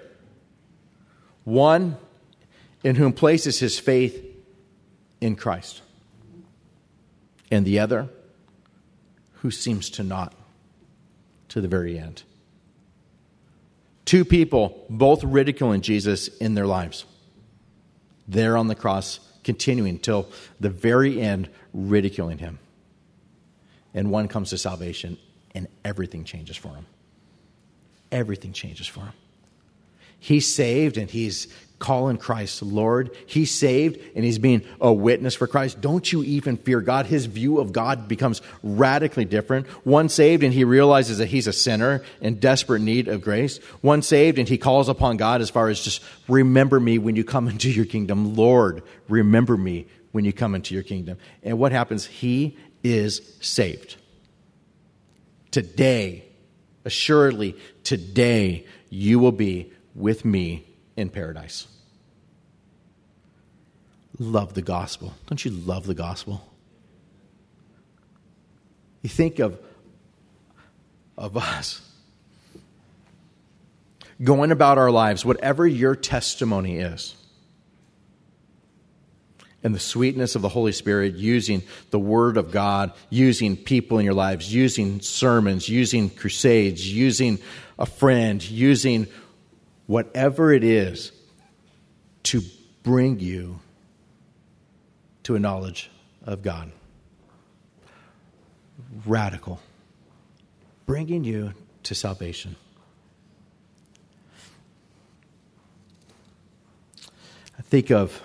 One 1.44 1.96
in 2.84 2.96
whom 2.96 3.14
places 3.14 3.58
his 3.58 3.78
faith 3.78 4.27
in 5.20 5.37
Christ, 5.37 5.83
and 7.50 7.64
the 7.66 7.78
other 7.78 8.09
who 9.35 9.50
seems 9.50 9.90
to 9.90 10.02
not 10.02 10.35
to 11.48 11.61
the 11.61 11.68
very 11.68 11.98
end. 11.98 12.22
Two 14.04 14.24
people, 14.24 14.87
both 14.88 15.22
ridiculing 15.22 15.81
Jesus 15.81 16.28
in 16.28 16.54
their 16.54 16.66
lives. 16.66 17.04
There 18.26 18.57
on 18.57 18.68
the 18.68 18.74
cross, 18.74 19.20
continuing 19.44 19.98
till 19.98 20.28
the 20.61 20.70
very 20.70 21.20
end, 21.20 21.48
ridiculing 21.72 22.38
him. 22.38 22.59
And 23.94 24.11
one 24.11 24.28
comes 24.28 24.50
to 24.50 24.59
salvation, 24.59 25.18
and 25.54 25.68
everything 25.85 26.24
changes 26.24 26.57
for 26.57 26.68
him. 26.68 26.87
Everything 28.11 28.52
changes 28.52 28.87
for 28.87 29.00
him. 29.00 29.12
He's 30.18 30.52
saved 30.52 30.96
and 30.96 31.11
he's 31.11 31.48
calling 31.78 32.16
Christ 32.16 32.62
Lord. 32.62 33.14
He's 33.26 33.50
saved 33.50 33.98
and 34.14 34.24
he's 34.24 34.38
being 34.38 34.62
a 34.80 34.92
witness 34.92 35.34
for 35.34 35.46
Christ. 35.46 35.80
Don't 35.80 36.12
you 36.12 36.22
even 36.24 36.56
fear 36.56 36.80
God. 36.80 37.06
His 37.06 37.26
view 37.26 37.58
of 37.58 37.72
God 37.72 38.08
becomes 38.08 38.42
radically 38.62 39.24
different. 39.24 39.66
One 39.84 40.08
saved 40.08 40.42
and 40.42 40.52
he 40.52 40.64
realizes 40.64 41.18
that 41.18 41.26
he's 41.26 41.46
a 41.46 41.52
sinner 41.52 42.02
in 42.20 42.40
desperate 42.40 42.80
need 42.80 43.08
of 43.08 43.22
grace. 43.22 43.58
One 43.80 44.02
saved 44.02 44.38
and 44.38 44.48
he 44.48 44.58
calls 44.58 44.88
upon 44.88 45.16
God 45.16 45.40
as 45.40 45.50
far 45.50 45.68
as 45.68 45.80
just 45.80 46.02
remember 46.28 46.80
me 46.80 46.98
when 46.98 47.16
you 47.16 47.24
come 47.24 47.48
into 47.48 47.70
your 47.70 47.84
kingdom. 47.84 48.34
Lord, 48.34 48.82
remember 49.08 49.56
me 49.56 49.86
when 50.12 50.24
you 50.24 50.32
come 50.32 50.54
into 50.54 50.74
your 50.74 50.82
kingdom. 50.82 51.18
And 51.42 51.58
what 51.58 51.72
happens? 51.72 52.06
He 52.06 52.56
is 52.82 53.36
saved. 53.40 53.96
Today, 55.50 56.24
assuredly, 56.84 57.56
today, 57.84 58.66
you 58.90 59.18
will 59.18 59.32
be 59.32 59.72
with 59.94 60.24
me 60.24 60.67
in 60.98 61.08
paradise. 61.08 61.68
Love 64.18 64.54
the 64.54 64.62
gospel. 64.62 65.14
Don't 65.26 65.44
you 65.44 65.52
love 65.52 65.87
the 65.87 65.94
gospel? 65.94 66.44
You 69.02 69.08
think 69.08 69.38
of, 69.38 69.58
of 71.16 71.37
us 71.37 71.80
going 74.22 74.50
about 74.50 74.76
our 74.76 74.90
lives, 74.90 75.24
whatever 75.24 75.64
your 75.64 75.94
testimony 75.94 76.78
is, 76.78 77.14
and 79.62 79.72
the 79.72 79.78
sweetness 79.78 80.34
of 80.34 80.42
the 80.42 80.48
Holy 80.48 80.72
Spirit, 80.72 81.14
using 81.14 81.62
the 81.90 81.98
Word 81.98 82.37
of 82.37 82.50
God, 82.50 82.92
using 83.08 83.56
people 83.56 83.98
in 83.98 84.04
your 84.04 84.14
lives, 84.14 84.52
using 84.52 85.00
sermons, 85.00 85.68
using 85.68 86.11
crusades, 86.11 86.92
using 86.92 87.38
a 87.78 87.87
friend, 87.87 88.42
using 88.50 89.06
whatever 89.88 90.53
it 90.53 90.62
is 90.62 91.12
to 92.22 92.42
bring 92.83 93.18
you 93.18 93.59
to 95.22 95.35
a 95.35 95.38
knowledge 95.38 95.90
of 96.22 96.42
God. 96.42 96.70
Radical. 99.07 99.61
Bringing 100.85 101.24
you 101.24 101.55
to 101.85 101.94
salvation. 101.94 102.55
I 107.59 107.62
think 107.62 107.90
of 107.90 108.22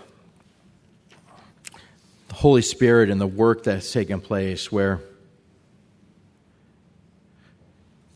the 2.27 2.35
Holy 2.35 2.61
Spirit 2.61 3.09
and 3.09 3.21
the 3.21 3.27
work 3.27 3.63
that's 3.63 3.91
taken 3.91 4.19
place 4.19 4.69
where 4.69 4.99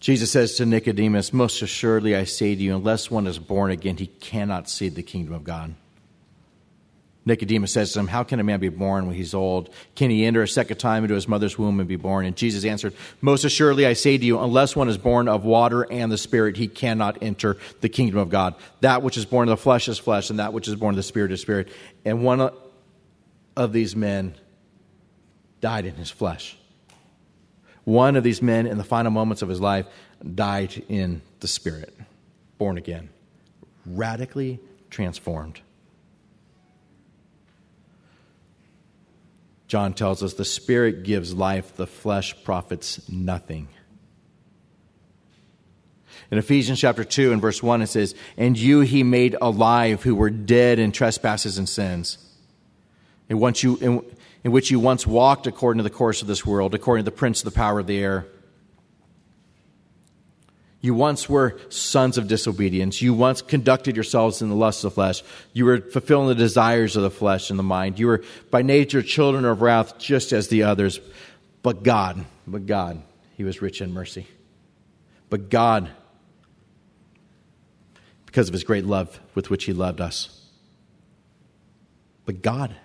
Jesus 0.07 0.31
says 0.31 0.55
to 0.55 0.65
Nicodemus, 0.65 1.33
Most 1.33 1.61
assuredly 1.61 2.15
I 2.15 2.23
say 2.23 2.55
to 2.55 2.61
you, 2.61 2.77
unless 2.77 3.11
one 3.11 3.27
is 3.27 3.37
born 3.37 3.71
again, 3.71 3.97
he 3.97 4.07
cannot 4.07 4.69
see 4.69 4.87
the 4.87 5.03
kingdom 5.03 5.33
of 5.33 5.43
God. 5.43 5.75
Nicodemus 7.25 7.73
says 7.73 7.91
to 7.91 7.99
him, 7.99 8.07
How 8.07 8.23
can 8.23 8.39
a 8.39 8.43
man 8.45 8.61
be 8.61 8.69
born 8.69 9.07
when 9.07 9.17
he's 9.17 9.33
old? 9.33 9.69
Can 9.97 10.09
he 10.09 10.23
enter 10.23 10.41
a 10.41 10.47
second 10.47 10.77
time 10.77 11.03
into 11.03 11.13
his 11.13 11.27
mother's 11.27 11.59
womb 11.59 11.81
and 11.81 11.89
be 11.89 11.97
born? 11.97 12.25
And 12.25 12.37
Jesus 12.37 12.63
answered, 12.63 12.93
Most 13.19 13.43
assuredly 13.43 13.85
I 13.85 13.91
say 13.91 14.17
to 14.17 14.25
you, 14.25 14.39
unless 14.39 14.77
one 14.77 14.87
is 14.87 14.97
born 14.97 15.27
of 15.27 15.43
water 15.43 15.85
and 15.91 16.09
the 16.09 16.17
Spirit, 16.17 16.55
he 16.55 16.69
cannot 16.69 17.21
enter 17.21 17.57
the 17.81 17.89
kingdom 17.89 18.17
of 18.17 18.29
God. 18.29 18.55
That 18.79 19.03
which 19.03 19.17
is 19.17 19.25
born 19.25 19.49
of 19.49 19.57
the 19.57 19.61
flesh 19.61 19.89
is 19.89 19.99
flesh, 19.99 20.29
and 20.29 20.39
that 20.39 20.53
which 20.53 20.69
is 20.69 20.75
born 20.75 20.93
of 20.93 20.95
the 20.95 21.03
Spirit 21.03 21.33
is 21.33 21.41
spirit. 21.41 21.67
And 22.05 22.23
one 22.23 22.49
of 23.57 23.73
these 23.73 23.93
men 23.93 24.35
died 25.59 25.85
in 25.85 25.95
his 25.95 26.09
flesh. 26.09 26.57
One 27.87 28.17
of 28.17 28.23
these 28.25 28.41
men, 28.41 28.67
in 28.67 28.77
the 28.77 28.83
final 28.83 29.11
moments 29.13 29.41
of 29.41 29.47
his 29.47 29.61
life, 29.61 29.85
died 30.35 30.83
in 30.89 31.21
the 31.39 31.47
Spirit, 31.47 31.95
born 32.57 32.77
again, 32.77 33.07
radically 33.85 34.59
transformed. 34.89 35.61
John 39.69 39.93
tells 39.93 40.21
us 40.21 40.33
the 40.33 40.43
Spirit 40.43 41.03
gives 41.03 41.33
life, 41.33 41.77
the 41.77 41.87
flesh 41.87 42.35
profits 42.43 43.07
nothing. 43.07 43.69
In 46.29 46.39
Ephesians 46.39 46.81
chapter 46.81 47.05
2 47.05 47.31
and 47.31 47.41
verse 47.41 47.63
1, 47.63 47.83
it 47.83 47.87
says, 47.87 48.15
And 48.35 48.59
you 48.59 48.81
he 48.81 49.03
made 49.03 49.37
alive 49.41 50.03
who 50.03 50.13
were 50.13 50.29
dead 50.29 50.77
in 50.77 50.91
trespasses 50.91 51.57
and 51.57 51.69
sins, 51.69 52.17
in, 53.29 53.39
once 53.39 53.63
you, 53.63 54.05
in 54.43 54.51
which 54.51 54.71
you 54.71 54.79
once 54.79 55.05
walked 55.05 55.47
according 55.47 55.79
to 55.79 55.83
the 55.83 55.89
course 55.89 56.21
of 56.21 56.27
this 56.27 56.45
world, 56.45 56.73
according 56.73 57.05
to 57.05 57.11
the 57.11 57.15
prince 57.15 57.39
of 57.39 57.45
the 57.45 57.55
power 57.55 57.79
of 57.79 57.87
the 57.87 57.97
air. 57.97 58.25
You 60.79 60.93
once 60.93 61.27
were 61.27 61.59
sons 61.69 62.17
of 62.17 62.27
disobedience. 62.27 63.01
You 63.01 63.13
once 63.13 63.41
conducted 63.41 63.95
yourselves 63.95 64.41
in 64.41 64.49
the 64.49 64.55
lusts 64.55 64.83
of 64.83 64.91
the 64.91 64.95
flesh. 64.95 65.23
You 65.51 65.65
were 65.65 65.81
fulfilling 65.81 66.27
the 66.27 66.35
desires 66.35 66.95
of 66.95 67.03
the 67.03 67.09
flesh 67.09 67.49
and 67.49 67.57
the 67.57 67.63
mind. 67.63 67.99
You 67.99 68.07
were 68.07 68.23
by 68.51 68.61
nature 68.61 69.01
children 69.01 69.43
of 69.43 69.61
wrath, 69.61 69.97
just 69.97 70.31
as 70.31 70.49
the 70.49 70.63
others. 70.63 70.99
But 71.63 71.83
God, 71.83 72.23
but 72.45 72.67
God, 72.67 73.01
He 73.35 73.43
was 73.43 73.61
rich 73.61 73.81
in 73.81 73.91
mercy. 73.91 74.27
But 75.29 75.49
God, 75.49 75.89
because 78.37 78.49
of 78.49 78.53
his 78.53 78.63
great 78.63 78.85
love 78.85 79.19
with 79.33 79.49
which 79.49 79.63
he 79.63 79.73
loved 79.73 79.99
us. 79.99 80.45
But 82.25 82.43
God 82.43 82.75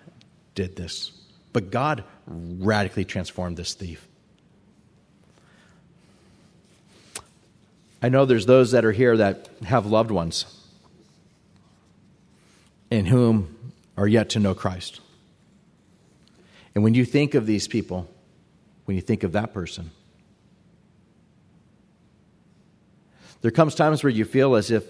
did 0.55 0.75
this. 0.75 1.11
But 1.53 1.71
God 1.71 2.03
radically 2.25 3.05
transformed 3.05 3.57
this 3.57 3.73
thief. 3.75 4.07
I 8.01 8.09
know 8.09 8.25
there's 8.25 8.45
those 8.45 8.71
that 8.71 8.83
are 8.83 8.91
here 8.91 9.15
that 9.15 9.47
have 9.63 9.85
loved 9.85 10.11
ones 10.11 10.45
in 12.91 13.05
whom 13.05 13.73
are 13.95 14.07
yet 14.07 14.31
to 14.31 14.39
know 14.39 14.53
Christ. 14.53 14.99
And 16.75 16.83
when 16.83 16.95
you 16.95 17.05
think 17.05 17.33
of 17.33 17.45
these 17.45 17.67
people, 17.67 18.09
when 18.85 18.95
you 18.95 19.01
think 19.01 19.23
of 19.23 19.31
that 19.31 19.53
person, 19.53 19.91
there 23.41 23.51
comes 23.51 23.75
times 23.75 24.03
where 24.03 24.11
you 24.11 24.25
feel 24.25 24.55
as 24.55 24.71
if 24.71 24.83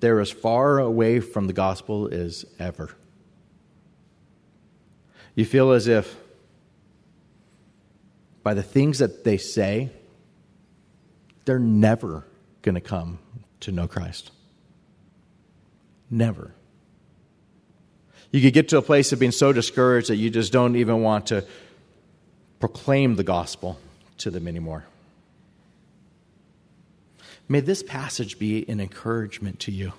they're 0.00 0.20
as 0.20 0.30
far 0.30 0.78
away 0.78 1.20
from 1.20 1.46
the 1.46 1.52
gospel 1.52 2.08
as 2.12 2.44
ever. 2.58 2.90
You 5.34 5.44
feel 5.44 5.72
as 5.72 5.88
if 5.88 6.16
by 8.42 8.54
the 8.54 8.62
things 8.62 8.98
that 8.98 9.24
they 9.24 9.36
say, 9.36 9.90
they're 11.44 11.58
never 11.58 12.26
going 12.62 12.74
to 12.74 12.80
come 12.80 13.18
to 13.60 13.72
know 13.72 13.86
Christ. 13.86 14.30
Never. 16.10 16.52
You 18.30 18.40
could 18.40 18.52
get 18.52 18.68
to 18.70 18.78
a 18.78 18.82
place 18.82 19.12
of 19.12 19.18
being 19.18 19.32
so 19.32 19.52
discouraged 19.52 20.08
that 20.08 20.16
you 20.16 20.30
just 20.30 20.52
don't 20.52 20.76
even 20.76 21.02
want 21.02 21.26
to 21.26 21.44
proclaim 22.58 23.16
the 23.16 23.24
gospel 23.24 23.78
to 24.18 24.30
them 24.30 24.46
anymore. 24.46 24.84
May 27.48 27.60
this 27.60 27.82
passage 27.82 28.38
be 28.38 28.68
an 28.68 28.80
encouragement 28.80 29.58
to 29.60 29.72
you. 29.72 29.92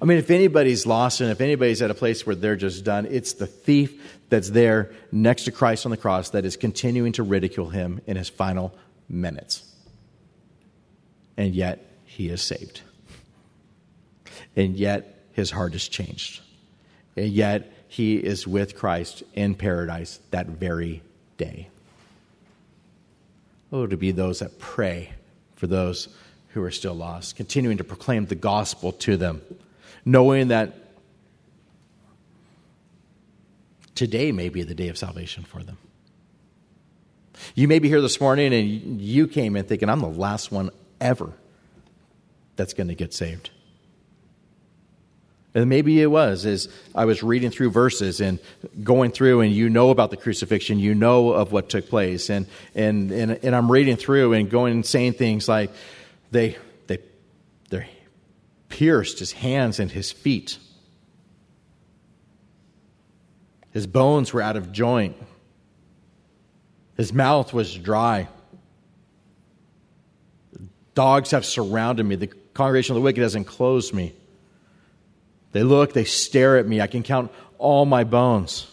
I 0.00 0.04
mean, 0.04 0.18
if 0.18 0.30
anybody's 0.30 0.86
lost 0.86 1.20
and 1.20 1.30
if 1.30 1.40
anybody's 1.40 1.82
at 1.82 1.90
a 1.90 1.94
place 1.94 2.26
where 2.26 2.36
they're 2.36 2.56
just 2.56 2.84
done, 2.84 3.06
it's 3.06 3.34
the 3.34 3.46
thief 3.46 4.18
that's 4.28 4.50
there 4.50 4.92
next 5.12 5.44
to 5.44 5.52
Christ 5.52 5.86
on 5.86 5.90
the 5.90 5.96
cross 5.96 6.30
that 6.30 6.44
is 6.44 6.56
continuing 6.56 7.12
to 7.12 7.22
ridicule 7.22 7.70
him 7.70 8.00
in 8.06 8.16
his 8.16 8.28
final 8.28 8.74
minutes. 9.08 9.62
And 11.36 11.54
yet, 11.54 11.84
he 12.04 12.28
is 12.28 12.42
saved. 12.42 12.82
And 14.56 14.76
yet, 14.76 15.24
his 15.32 15.50
heart 15.50 15.74
is 15.74 15.88
changed. 15.88 16.40
And 17.16 17.28
yet, 17.28 17.72
he 17.88 18.16
is 18.16 18.46
with 18.46 18.76
Christ 18.76 19.22
in 19.34 19.54
paradise 19.54 20.20
that 20.30 20.46
very 20.46 21.02
day. 21.36 21.68
Oh, 23.72 23.86
to 23.86 23.96
be 23.96 24.10
those 24.12 24.40
that 24.40 24.58
pray 24.58 25.12
for 25.56 25.66
those 25.66 26.08
who 26.48 26.62
are 26.62 26.70
still 26.70 26.94
lost, 26.94 27.36
continuing 27.36 27.78
to 27.78 27.84
proclaim 27.84 28.26
the 28.26 28.34
gospel 28.34 28.92
to 28.92 29.16
them, 29.16 29.42
knowing 30.08 30.48
that 30.48 30.74
today 33.94 34.32
may 34.32 34.48
be 34.48 34.62
the 34.62 34.74
day 34.74 34.88
of 34.88 34.96
salvation 34.96 35.44
for 35.44 35.62
them. 35.62 35.76
You 37.54 37.68
may 37.68 37.78
be 37.78 37.88
here 37.88 38.00
this 38.00 38.18
morning 38.18 38.54
and 38.54 39.00
you 39.02 39.28
came 39.28 39.54
in 39.54 39.66
thinking, 39.66 39.90
I'm 39.90 40.00
the 40.00 40.08
last 40.08 40.50
one 40.50 40.70
ever 40.98 41.32
that's 42.56 42.72
going 42.72 42.88
to 42.88 42.94
get 42.94 43.12
saved. 43.12 43.50
And 45.54 45.68
maybe 45.68 46.00
it 46.00 46.06
was 46.06 46.46
as 46.46 46.68
I 46.94 47.04
was 47.04 47.22
reading 47.22 47.50
through 47.50 47.70
verses 47.70 48.22
and 48.22 48.38
going 48.82 49.10
through, 49.10 49.42
and 49.42 49.52
you 49.52 49.68
know 49.68 49.90
about 49.90 50.10
the 50.10 50.16
crucifixion, 50.16 50.78
you 50.78 50.94
know 50.94 51.32
of 51.32 51.52
what 51.52 51.68
took 51.68 51.88
place, 51.88 52.30
and 52.30 52.46
and 52.74 53.10
and, 53.10 53.32
and 53.42 53.56
I'm 53.56 53.70
reading 53.70 53.96
through 53.96 54.34
and 54.34 54.48
going 54.50 54.72
and 54.72 54.86
saying 54.86 55.14
things 55.14 55.48
like, 55.48 55.70
they 56.30 56.58
pierced 58.68 59.18
his 59.18 59.32
hands 59.32 59.80
and 59.80 59.90
his 59.90 60.12
feet. 60.12 60.58
His 63.72 63.86
bones 63.86 64.32
were 64.32 64.42
out 64.42 64.56
of 64.56 64.72
joint. 64.72 65.16
His 66.96 67.12
mouth 67.12 67.52
was 67.52 67.74
dry. 67.74 68.28
Dogs 70.94 71.30
have 71.30 71.44
surrounded 71.44 72.04
me. 72.04 72.16
The 72.16 72.26
congregation 72.26 72.94
of 72.94 73.02
the 73.02 73.04
wicked 73.04 73.22
has 73.22 73.34
enclosed 73.34 73.94
me. 73.94 74.14
They 75.52 75.62
look, 75.62 75.92
they 75.92 76.04
stare 76.04 76.58
at 76.58 76.66
me. 76.66 76.80
I 76.80 76.86
can 76.86 77.02
count 77.02 77.30
all 77.58 77.86
my 77.86 78.04
bones 78.04 78.66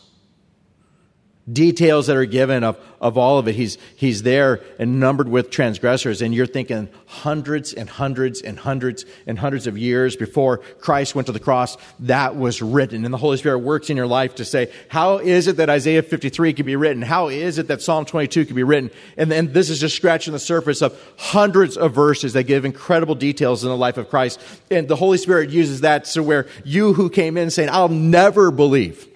details 1.52 2.08
that 2.08 2.18
are 2.18 2.26
given 2.26 2.64
of, 2.64 2.78
of 3.00 3.18
all 3.18 3.38
of 3.38 3.48
it. 3.48 3.56
He's, 3.56 3.78
he's 3.96 4.24
there 4.24 4.62
and 4.80 5.00
numbered 5.00 5.30
with 5.30 5.52
transgressors, 5.52 6.22
and 6.22 6.34
you're 6.34 6.48
thinking 6.48 6.90
hundreds 7.06 7.74
and 7.74 7.88
hundreds 7.88 8.42
and 8.42 8.58
hundreds 8.58 9.06
and 9.28 9.38
hundreds 9.38 9.68
of 9.68 9.78
years 9.78 10.16
before 10.16 10.58
Christ 10.80 11.14
went 11.14 11.28
to 11.28 11.32
the 11.32 11.40
cross, 11.40 11.78
that 12.00 12.36
was 12.36 12.62
written. 12.62 13.06
And 13.06 13.14
the 13.14 13.18
Holy 13.18 13.38
Spirit 13.38 13.60
works 13.60 13.90
in 13.90 13.98
your 13.98 14.08
life 14.08 14.36
to 14.36 14.46
say, 14.46 14.72
how 14.90 15.20
is 15.20 15.48
it 15.48 15.58
that 15.58 15.70
Isaiah 15.70 16.02
53 16.02 16.54
could 16.54 16.66
be 16.66 16.76
written? 16.76 17.04
How 17.04 17.28
is 17.28 17.60
it 17.60 17.68
that 17.68 17.82
Psalm 17.82 18.06
22 18.06 18.46
could 18.46 18.56
be 18.56 18.64
written? 18.64 18.90
And 19.16 19.32
then 19.32 19.54
this 19.54 19.70
is 19.70 19.80
just 19.80 19.96
scratching 19.96 20.34
the 20.34 20.40
surface 20.40 20.82
of 20.82 21.00
hundreds 21.18 21.78
of 21.78 21.94
verses 21.94 22.34
that 22.34 22.44
give 22.44 22.66
incredible 22.66 23.16
details 23.16 23.64
in 23.64 23.70
the 23.70 23.78
life 23.78 23.98
of 23.98 24.10
Christ. 24.10 24.42
And 24.72 24.88
the 24.88 24.96
Holy 24.96 25.20
Spirit 25.20 25.52
uses 25.52 25.82
that 25.82 26.06
to 26.06 26.24
where 26.24 26.48
you 26.64 26.94
who 26.94 27.10
came 27.10 27.38
in 27.38 27.52
saying, 27.52 27.70
I'll 27.72 27.90
never 27.90 28.50
believe 28.50 29.08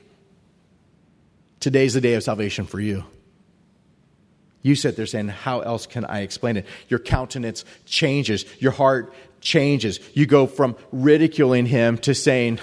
Today's 1.60 1.93
the 1.93 2.02
day 2.02 2.13
of 2.13 2.24
salvation 2.24 2.65
for 2.65 2.80
you. 2.80 3.04
You 4.62 4.76
sit 4.76 4.95
there 4.95 5.06
saying, 5.06 5.30
How 5.30 5.62
else 5.62 5.86
can 5.86 6.06
I 6.06 6.22
explain 6.22 6.58
it? 6.58 6.65
Your 6.88 7.00
countenance 7.00 7.65
changes, 7.86 8.45
your 8.60 8.72
heart 8.72 9.13
changes. 9.41 10.00
You 10.13 10.26
go 10.26 10.48
from 10.48 10.76
ridiculing 10.91 11.65
him 11.65 11.98
to 12.00 12.13
saying, 12.13 12.60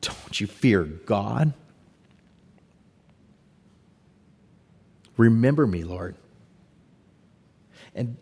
Don't 0.00 0.40
you 0.40 0.46
fear 0.46 0.84
God? 0.84 1.52
Remember 5.16 5.66
me, 5.66 5.84
Lord. 5.84 6.14
And 7.94 8.16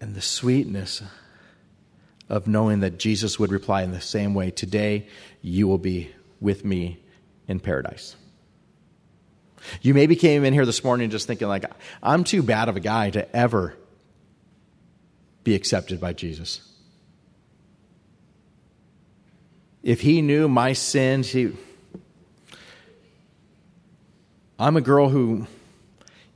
and 0.00 0.14
the 0.14 0.20
sweetness 0.20 1.02
of 2.28 2.46
knowing 2.46 2.80
that 2.80 2.98
Jesus 2.98 3.38
would 3.38 3.52
reply 3.52 3.82
in 3.82 3.92
the 3.92 4.00
same 4.00 4.34
way 4.34 4.50
Today 4.50 5.08
you 5.42 5.68
will 5.68 5.78
be 5.78 6.10
with 6.40 6.64
me 6.64 6.98
in 7.46 7.60
paradise. 7.60 8.16
You 9.82 9.94
maybe 9.94 10.16
came 10.16 10.44
in 10.44 10.52
here 10.52 10.66
this 10.66 10.84
morning 10.84 11.10
just 11.10 11.26
thinking, 11.26 11.48
like, 11.48 11.64
I'm 12.02 12.24
too 12.24 12.42
bad 12.42 12.68
of 12.68 12.76
a 12.76 12.80
guy 12.80 13.10
to 13.10 13.34
ever 13.34 13.74
be 15.42 15.54
accepted 15.54 16.00
by 16.00 16.12
Jesus. 16.12 16.60
If 19.82 20.00
he 20.00 20.22
knew 20.22 20.48
my 20.48 20.72
sins, 20.72 21.28
he. 21.28 21.52
I'm 24.58 24.76
a 24.76 24.80
girl 24.80 25.08
who, 25.08 25.46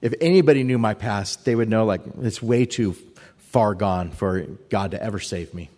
if 0.03 0.13
anybody 0.21 0.65
knew 0.65 0.79
my 0.79 0.95
past, 0.95 1.45
they 1.45 1.55
would 1.55 1.69
know, 1.69 1.85
like, 1.87 2.03
it's 2.21 2.43
way 2.43 2.67
too 2.67 2.95
far 3.37 3.75
gone 3.75 4.11
for 4.11 4.41
God 4.69 4.91
to 4.91 5.03
ever 5.03 5.19
save 5.19 5.55
me. 5.55 5.71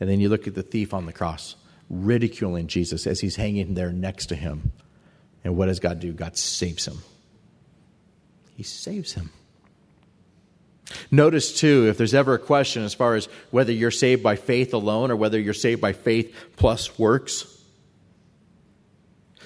And 0.00 0.08
then 0.08 0.18
you 0.18 0.30
look 0.30 0.46
at 0.46 0.54
the 0.54 0.62
thief 0.62 0.94
on 0.94 1.06
the 1.06 1.12
cross, 1.12 1.56
ridiculing 1.90 2.66
Jesus 2.66 3.06
as 3.06 3.20
he's 3.20 3.36
hanging 3.36 3.74
there 3.74 3.92
next 3.92 4.26
to 4.26 4.34
him. 4.34 4.72
And 5.44 5.56
what 5.56 5.66
does 5.66 5.78
God 5.78 6.00
do? 6.00 6.12
God 6.12 6.36
saves 6.36 6.88
him. 6.88 6.98
He 8.56 8.62
saves 8.62 9.12
him. 9.12 9.30
Notice, 11.10 11.58
too, 11.58 11.86
if 11.88 11.98
there's 11.98 12.14
ever 12.14 12.34
a 12.34 12.38
question 12.38 12.82
as 12.82 12.94
far 12.94 13.14
as 13.14 13.26
whether 13.50 13.72
you're 13.72 13.90
saved 13.90 14.22
by 14.22 14.36
faith 14.36 14.74
alone 14.74 15.10
or 15.10 15.16
whether 15.16 15.38
you're 15.38 15.54
saved 15.54 15.80
by 15.80 15.92
faith 15.92 16.34
plus 16.56 16.98
works, 16.98 17.46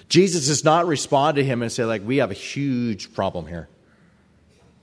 Jesus 0.09 0.47
does 0.47 0.65
not 0.65 0.87
respond 0.87 1.37
to 1.37 1.45
him 1.45 1.63
and 1.63 1.71
say, 1.71 1.85
like, 1.85 2.03
we 2.05 2.19
have 2.19 2.31
a 2.31 2.35
huge 2.35 3.13
problem 3.15 3.47
here. 3.47 3.69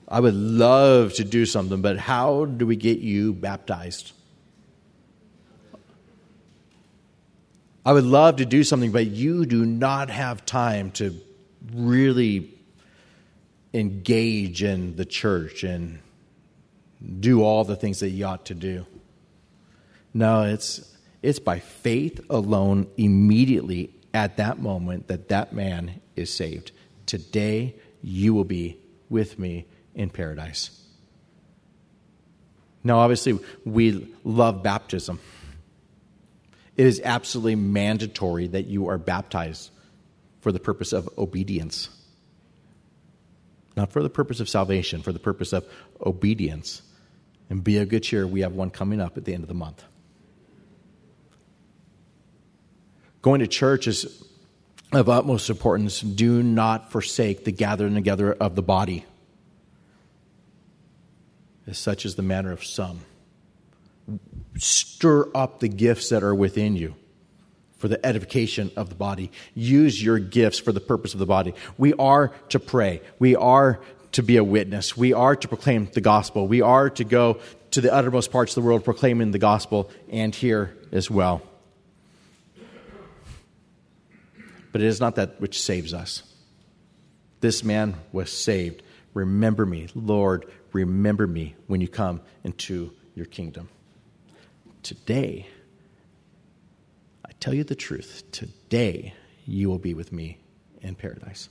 I 0.08 0.20
would 0.20 0.36
love 0.36 1.14
to 1.16 1.24
do 1.24 1.46
something, 1.46 1.82
but 1.82 1.98
how 1.98 2.46
do 2.46 2.66
we 2.66 2.76
get 2.76 3.00
you 3.00 3.34
baptized? 3.34 4.12
I 7.86 7.94
would 7.94 8.04
love 8.04 8.36
to 8.38 8.46
do 8.46 8.64
something, 8.64 8.92
but 8.92 9.08
you 9.08 9.46
do 9.46 9.66
not 9.66 10.10
have 10.10 10.46
time 10.46 10.92
to 10.92 11.20
really 11.74 12.54
engage 13.74 14.62
in 14.62 14.96
the 14.96 15.06
church 15.06 15.64
and 15.64 16.00
do 17.20 17.42
all 17.42 17.64
the 17.64 17.76
things 17.76 18.00
that 18.02 18.10
you 18.10 18.26
ought 18.26 18.46
to 18.46 18.54
do. 18.54 18.86
No, 20.14 20.44
it's, 20.44 20.96
it's 21.24 21.40
by 21.40 21.60
faith 21.60 22.20
alone, 22.30 22.88
immediately 22.98 23.92
at 24.14 24.38
that 24.38 24.60
moment, 24.60 25.08
that 25.08 25.30
that 25.30 25.54
man 25.54 26.02
is 26.16 26.32
saved. 26.32 26.72
Today, 27.06 27.76
you 28.04 28.34
will 28.34 28.44
be 28.44 28.78
with 29.10 29.40
me 29.40 29.66
in 29.96 30.10
paradise. 30.10 30.78
Now, 32.84 33.00
obviously, 33.00 33.40
we 33.66 34.14
love 34.24 34.64
baptism. 34.64 35.20
It 36.82 36.88
is 36.88 37.00
absolutely 37.04 37.58
mandatory 37.58 38.48
that 38.48 38.66
you 38.66 38.88
are 38.88 38.98
baptized 38.98 39.70
for 40.40 40.52
the 40.52 40.60
purpose 40.60 40.94
of 40.94 41.08
obedience. 41.16 41.90
Not 43.78 43.92
for 43.92 44.02
the 44.02 44.10
purpose 44.10 44.40
of 44.40 44.50
salvation, 44.50 45.04
for 45.04 45.12
the 45.12 45.20
purpose 45.20 45.54
of 45.54 45.64
obedience. 46.04 46.82
And 47.52 47.64
be 47.64 47.78
of 47.78 47.88
good 47.88 48.02
cheer, 48.02 48.26
we 48.26 48.42
have 48.42 48.54
one 48.54 48.72
coming 48.72 49.00
up 49.00 49.16
at 49.16 49.26
the 49.26 49.34
end 49.36 49.44
of 49.44 49.48
the 49.48 49.54
month. 49.54 49.84
Going 53.22 53.42
to 53.42 53.48
church 53.48 53.86
is 53.86 54.26
of 54.92 55.08
utmost 55.08 55.52
importance. 55.52 56.02
Do 56.02 56.42
not 56.42 56.92
forsake 56.92 57.46
the 57.46 57.52
gathering 57.52 57.94
together 57.94 58.34
of 58.34 58.56
the 58.56 58.64
body, 58.64 59.06
as 61.68 61.78
such 61.78 62.08
is 62.08 62.16
the 62.16 62.24
manner 62.24 62.52
of 62.52 62.66
some. 62.66 63.02
Stir 64.58 65.30
up 65.34 65.60
the 65.60 65.68
gifts 65.68 66.10
that 66.10 66.24
are 66.24 66.36
within 66.36 66.76
you 66.76 66.96
for 67.78 67.88
the 67.88 68.04
edification 68.06 68.72
of 68.76 68.90
the 68.90 68.96
body. 68.96 69.32
Use 69.56 70.04
your 70.04 70.20
gifts 70.20 70.60
for 70.60 70.72
the 70.72 70.80
purpose 70.80 71.14
of 71.14 71.20
the 71.20 71.26
body. 71.26 71.54
We 71.78 71.94
are 71.94 72.30
to 72.50 72.60
pray. 72.60 73.02
We 73.18 73.36
are 73.36 73.82
to 74.12 74.22
be 74.22 74.38
a 74.38 74.44
witness. 74.44 74.96
We 74.96 75.14
are 75.14 75.36
to 75.36 75.48
proclaim 75.48 75.90
the 75.92 76.02
gospel. 76.02 76.48
We 76.48 76.62
are 76.62 76.90
to 76.92 77.04
go 77.04 77.40
to 77.72 77.82
the 77.82 77.92
uttermost 77.92 78.32
parts 78.32 78.56
of 78.56 78.62
the 78.62 78.68
world 78.68 78.84
proclaiming 78.84 79.32
the 79.32 79.40
gospel 79.40 79.90
and 80.12 80.36
here 80.36 80.78
as 80.92 81.10
well. 81.10 81.42
But 84.72 84.82
it 84.82 84.88
is 84.88 85.00
not 85.00 85.16
that 85.16 85.42
which 85.42 85.62
saves 85.62 85.94
us. 85.94 86.24
This 87.40 87.64
man 87.64 87.96
was 88.12 88.32
saved. 88.32 88.84
Remember 89.14 89.66
me, 89.66 89.88
Lord, 89.96 90.46
remember 90.72 91.28
me 91.28 91.56
when 91.68 91.82
you 91.82 91.88
come 91.88 92.22
into 92.44 92.94
your 93.16 93.26
kingdom. 93.26 93.70
Today, 94.84 95.48
I 97.26 97.32
tell 97.40 97.54
you 97.54 97.64
the 97.64 97.76
truth, 97.76 98.24
today 98.32 99.14
you 99.46 99.70
will 99.70 99.78
be 99.78 99.94
with 99.94 100.12
me 100.12 100.38
in 100.82 100.96
paradise. 100.96 101.50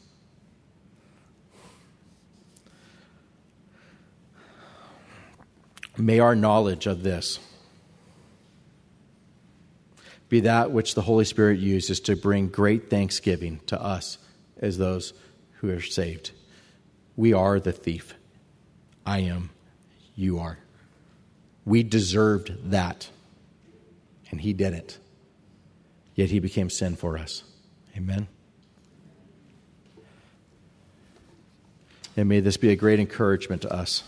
May 5.97 6.18
our 6.18 6.35
knowledge 6.35 6.87
of 6.87 7.03
this 7.03 7.39
be 10.28 10.41
that 10.41 10.70
which 10.70 10.95
the 10.95 11.03
Holy 11.03 11.24
Spirit 11.24 11.59
uses 11.59 12.01
to 12.01 12.16
bring 12.16 12.49
great 12.49 12.89
thanksgiving 12.89 13.61
to 13.66 13.81
us 13.81 14.18
as 14.59 14.78
those 14.78 15.12
who 15.57 15.70
are 15.70 15.81
saved. 15.81 16.31
We 17.16 17.33
are 17.33 17.61
the 17.61 17.72
thief. 17.72 18.14
I 19.05 19.20
am. 19.20 19.51
You 20.14 20.39
are. 20.39 20.59
We 21.66 21.83
deserved 21.83 22.70
that, 22.70 23.11
and 24.31 24.41
He 24.41 24.53
did 24.53 24.72
it 24.72 24.99
yet 26.20 26.31
he 26.31 26.39
became 26.39 26.68
sin 26.68 26.97
for 26.97 27.16
us. 27.16 27.43
Amen. 27.97 28.28
And 32.14 32.28
may 32.28 32.41
this 32.41 32.59
be 32.59 32.68
a 32.70 32.76
great 32.76 33.01
encouragement 33.01 33.62
to 33.62 33.72
us 33.72 34.03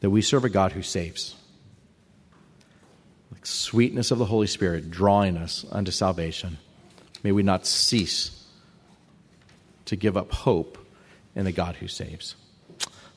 that 0.00 0.10
we 0.10 0.22
serve 0.22 0.44
a 0.44 0.48
God 0.48 0.72
who 0.72 0.82
saves. 0.82 1.36
Like 3.30 3.46
sweetness 3.46 4.10
of 4.10 4.18
the 4.18 4.24
Holy 4.24 4.48
Spirit 4.48 4.90
drawing 4.90 5.36
us 5.36 5.64
unto 5.70 5.92
salvation. 5.92 6.58
May 7.22 7.30
we 7.30 7.44
not 7.44 7.64
cease 7.64 8.44
to 9.84 9.94
give 9.94 10.16
up 10.16 10.32
hope 10.32 10.78
in 11.36 11.44
the 11.44 11.52
God 11.52 11.76
who 11.76 11.86
saves. 11.86 12.34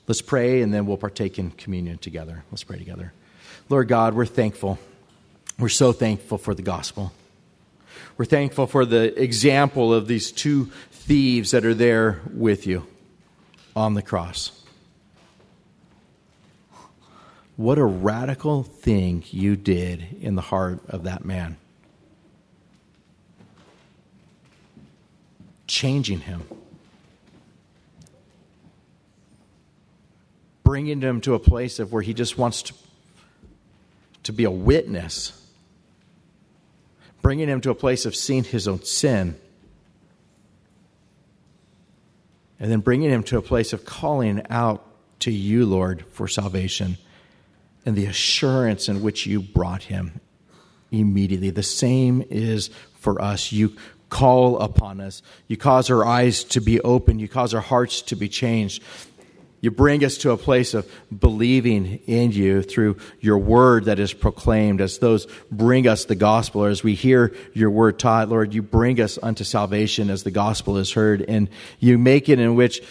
Let's 0.08 0.22
pray 0.22 0.62
and 0.62 0.72
then 0.72 0.86
we'll 0.86 0.98
partake 0.98 1.39
in 1.39 1.50
communion 1.50 1.98
together. 1.98 2.44
Let's 2.52 2.64
pray 2.64 2.78
together. 2.78 3.12
Lord 3.70 3.88
God, 3.88 4.14
we're 4.14 4.26
thankful. 4.28 4.78
We're 5.62 5.70
so 5.70 5.91
thankful 5.91 6.39
for 6.39 6.55
the 6.55 6.64
gospel. 6.64 7.14
We're 8.18 8.26
thankful 8.26 8.66
for 8.66 8.84
the 8.84 9.22
example 9.22 9.93
of 9.93 10.07
these 10.07 10.32
two 10.32 10.72
thieves 10.91 11.51
that 11.51 11.66
are 11.66 11.76
there 11.76 12.20
with 12.34 12.66
you 12.66 12.88
on 13.76 13.93
the 13.93 14.01
cross. 14.01 14.59
What 17.57 17.78
a 17.78 17.86
radical 17.86 18.64
thing 18.64 19.24
you 19.30 19.55
did 19.55 20.18
in 20.20 20.34
the 20.34 20.41
heart 20.41 20.80
of 20.89 21.03
that 21.03 21.24
man. 21.24 21.57
Changing 25.68 26.22
him. 26.22 26.41
Bringing 30.64 31.01
him 31.01 31.22
to 31.22 31.36
a 31.36 31.39
place 31.39 31.78
of 31.78 31.93
where 31.93 32.01
he 32.01 32.16
just 32.16 32.36
wants 32.36 32.64
to, 32.64 32.74
to 34.24 34.34
be 34.34 34.43
a 34.43 34.49
witness 34.49 35.38
bringing 37.22 37.48
him 37.48 37.62
to 37.62 37.70
a 37.70 37.76
place 37.76 38.06
of 38.06 38.16
seeing 38.16 38.44
his 38.44 38.68
own 38.68 38.84
sin, 38.84 39.36
and 42.60 42.72
then 42.72 42.80
bringing 42.80 43.10
him 43.10 43.24
to 43.24 43.38
a 43.38 43.42
place 43.42 43.74
of 43.74 43.86
calling 43.86 44.44
out 44.50 44.86
to 45.20 45.32
you, 45.32 45.66
Lord, 45.66 46.06
for 46.12 46.28
salvation 46.28 46.98
and 47.86 47.96
the 47.96 48.06
assurance 48.06 48.88
in 48.88 49.02
which 49.02 49.26
you 49.26 49.42
brought 49.42 49.84
him 49.84 50.20
immediately. 50.92 51.50
The 51.50 51.64
same 51.64 52.24
is 52.30 52.70
for 53.00 53.22
us. 53.22 53.52
You 53.52 53.76
call 54.10 54.60
upon 54.60 55.00
us, 55.00 55.24
you 55.48 55.56
cause 55.56 55.90
our 55.90 56.06
eyes 56.06 56.44
to 56.44 56.60
be 56.60 56.82
open, 56.82 57.18
you 57.18 57.30
cause 57.30 57.54
our 57.54 57.62
hearts 57.62 58.02
to 58.02 58.16
be 58.16 58.28
changed. 58.28 58.84
You 59.62 59.70
bring 59.70 60.03
us 60.03 60.18
to 60.20 60.32
a 60.32 60.38
place 60.38 60.74
of 60.74 60.91
believing 61.18 61.99
in 62.07 62.32
you 62.32 62.64
through 62.64 62.97
your 63.20 63.38
word 63.38 63.86
that 63.86 63.99
is 63.99 64.12
proclaimed 64.12 64.82
as 64.82 64.97
those 64.97 65.28
bring 65.51 65.88
us 65.88 66.05
the 66.05 66.16
gospel, 66.16 66.66
or 66.66 66.70
as 66.70 66.84
we 66.84 66.95
hear 66.95 67.34
your 67.53 67.70
word 67.70 67.99
taught, 67.99 68.30
Lord, 68.30 68.55
you 68.55 68.64
bring 68.64 68.99
us 68.99 69.20
unto 69.22 69.43
salvation 69.43 70.09
as 70.09 70.24
the 70.24 70.32
gospel 70.32 70.78
is 70.78 70.91
heard, 70.91 71.22
and 71.22 71.47
you 71.80 71.99
make 71.99 72.28
it 72.28 72.39
in 72.39 72.55
which, 72.55 72.82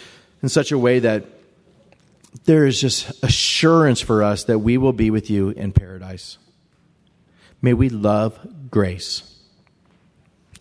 in 0.41 0.47
such 0.47 0.71
a 0.71 0.77
way 0.77 0.99
that 0.99 1.25
there 2.45 2.65
is 2.65 2.79
just 2.79 3.21
assurance 3.21 3.99
for 3.99 4.23
us 4.23 4.45
that 4.45 4.59
we 4.59 4.77
will 4.77 4.93
be 4.93 5.11
with 5.11 5.29
you 5.29 5.49
in 5.49 5.73
paradise. 5.73 6.37
May 7.61 7.73
we 7.73 7.89
love 7.89 8.39
grace 8.71 9.30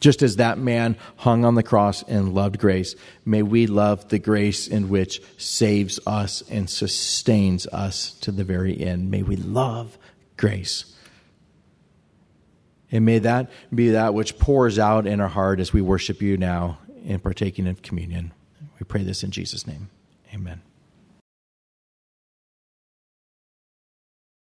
just 0.01 0.23
as 0.23 0.37
that 0.37 0.59
man 0.59 0.97
hung 1.17 1.45
on 1.45 1.55
the 1.55 1.63
cross 1.63 2.03
and 2.05 2.35
loved 2.35 2.59
grace, 2.59 2.97
may 3.25 3.43
we 3.43 3.67
love 3.67 4.09
the 4.09 4.19
grace 4.19 4.67
in 4.67 4.89
which 4.89 5.23
saves 5.37 6.01
us 6.07 6.43
and 6.51 6.69
sustains 6.69 7.67
us 7.69 8.15
to 8.21 8.33
the 8.33 8.45
very 8.45 8.81
end. 8.81 9.11
May 9.11 9.23
we 9.23 9.37
love 9.37 9.99
grace. 10.37 10.97
And 12.91 13.05
may 13.05 13.19
that 13.21 13.51
be 13.73 13.91
that 13.91 14.15
which 14.15 14.39
pours 14.39 14.79
out 14.79 15.07
in 15.07 15.21
our 15.21 15.29
heart 15.29 15.61
as 15.61 15.73
we 15.73 15.83
worship 15.83 16.21
you 16.21 16.37
now 16.37 16.79
in 17.05 17.21
partaking 17.21 17.69
of 17.69 17.83
communion. 17.83 18.33
We 18.79 18.85
pray 18.85 19.05
this 19.05 19.23
in 19.23 19.31
Jesus' 19.31 19.67
name. 19.67 19.91
Amen. 20.35 20.63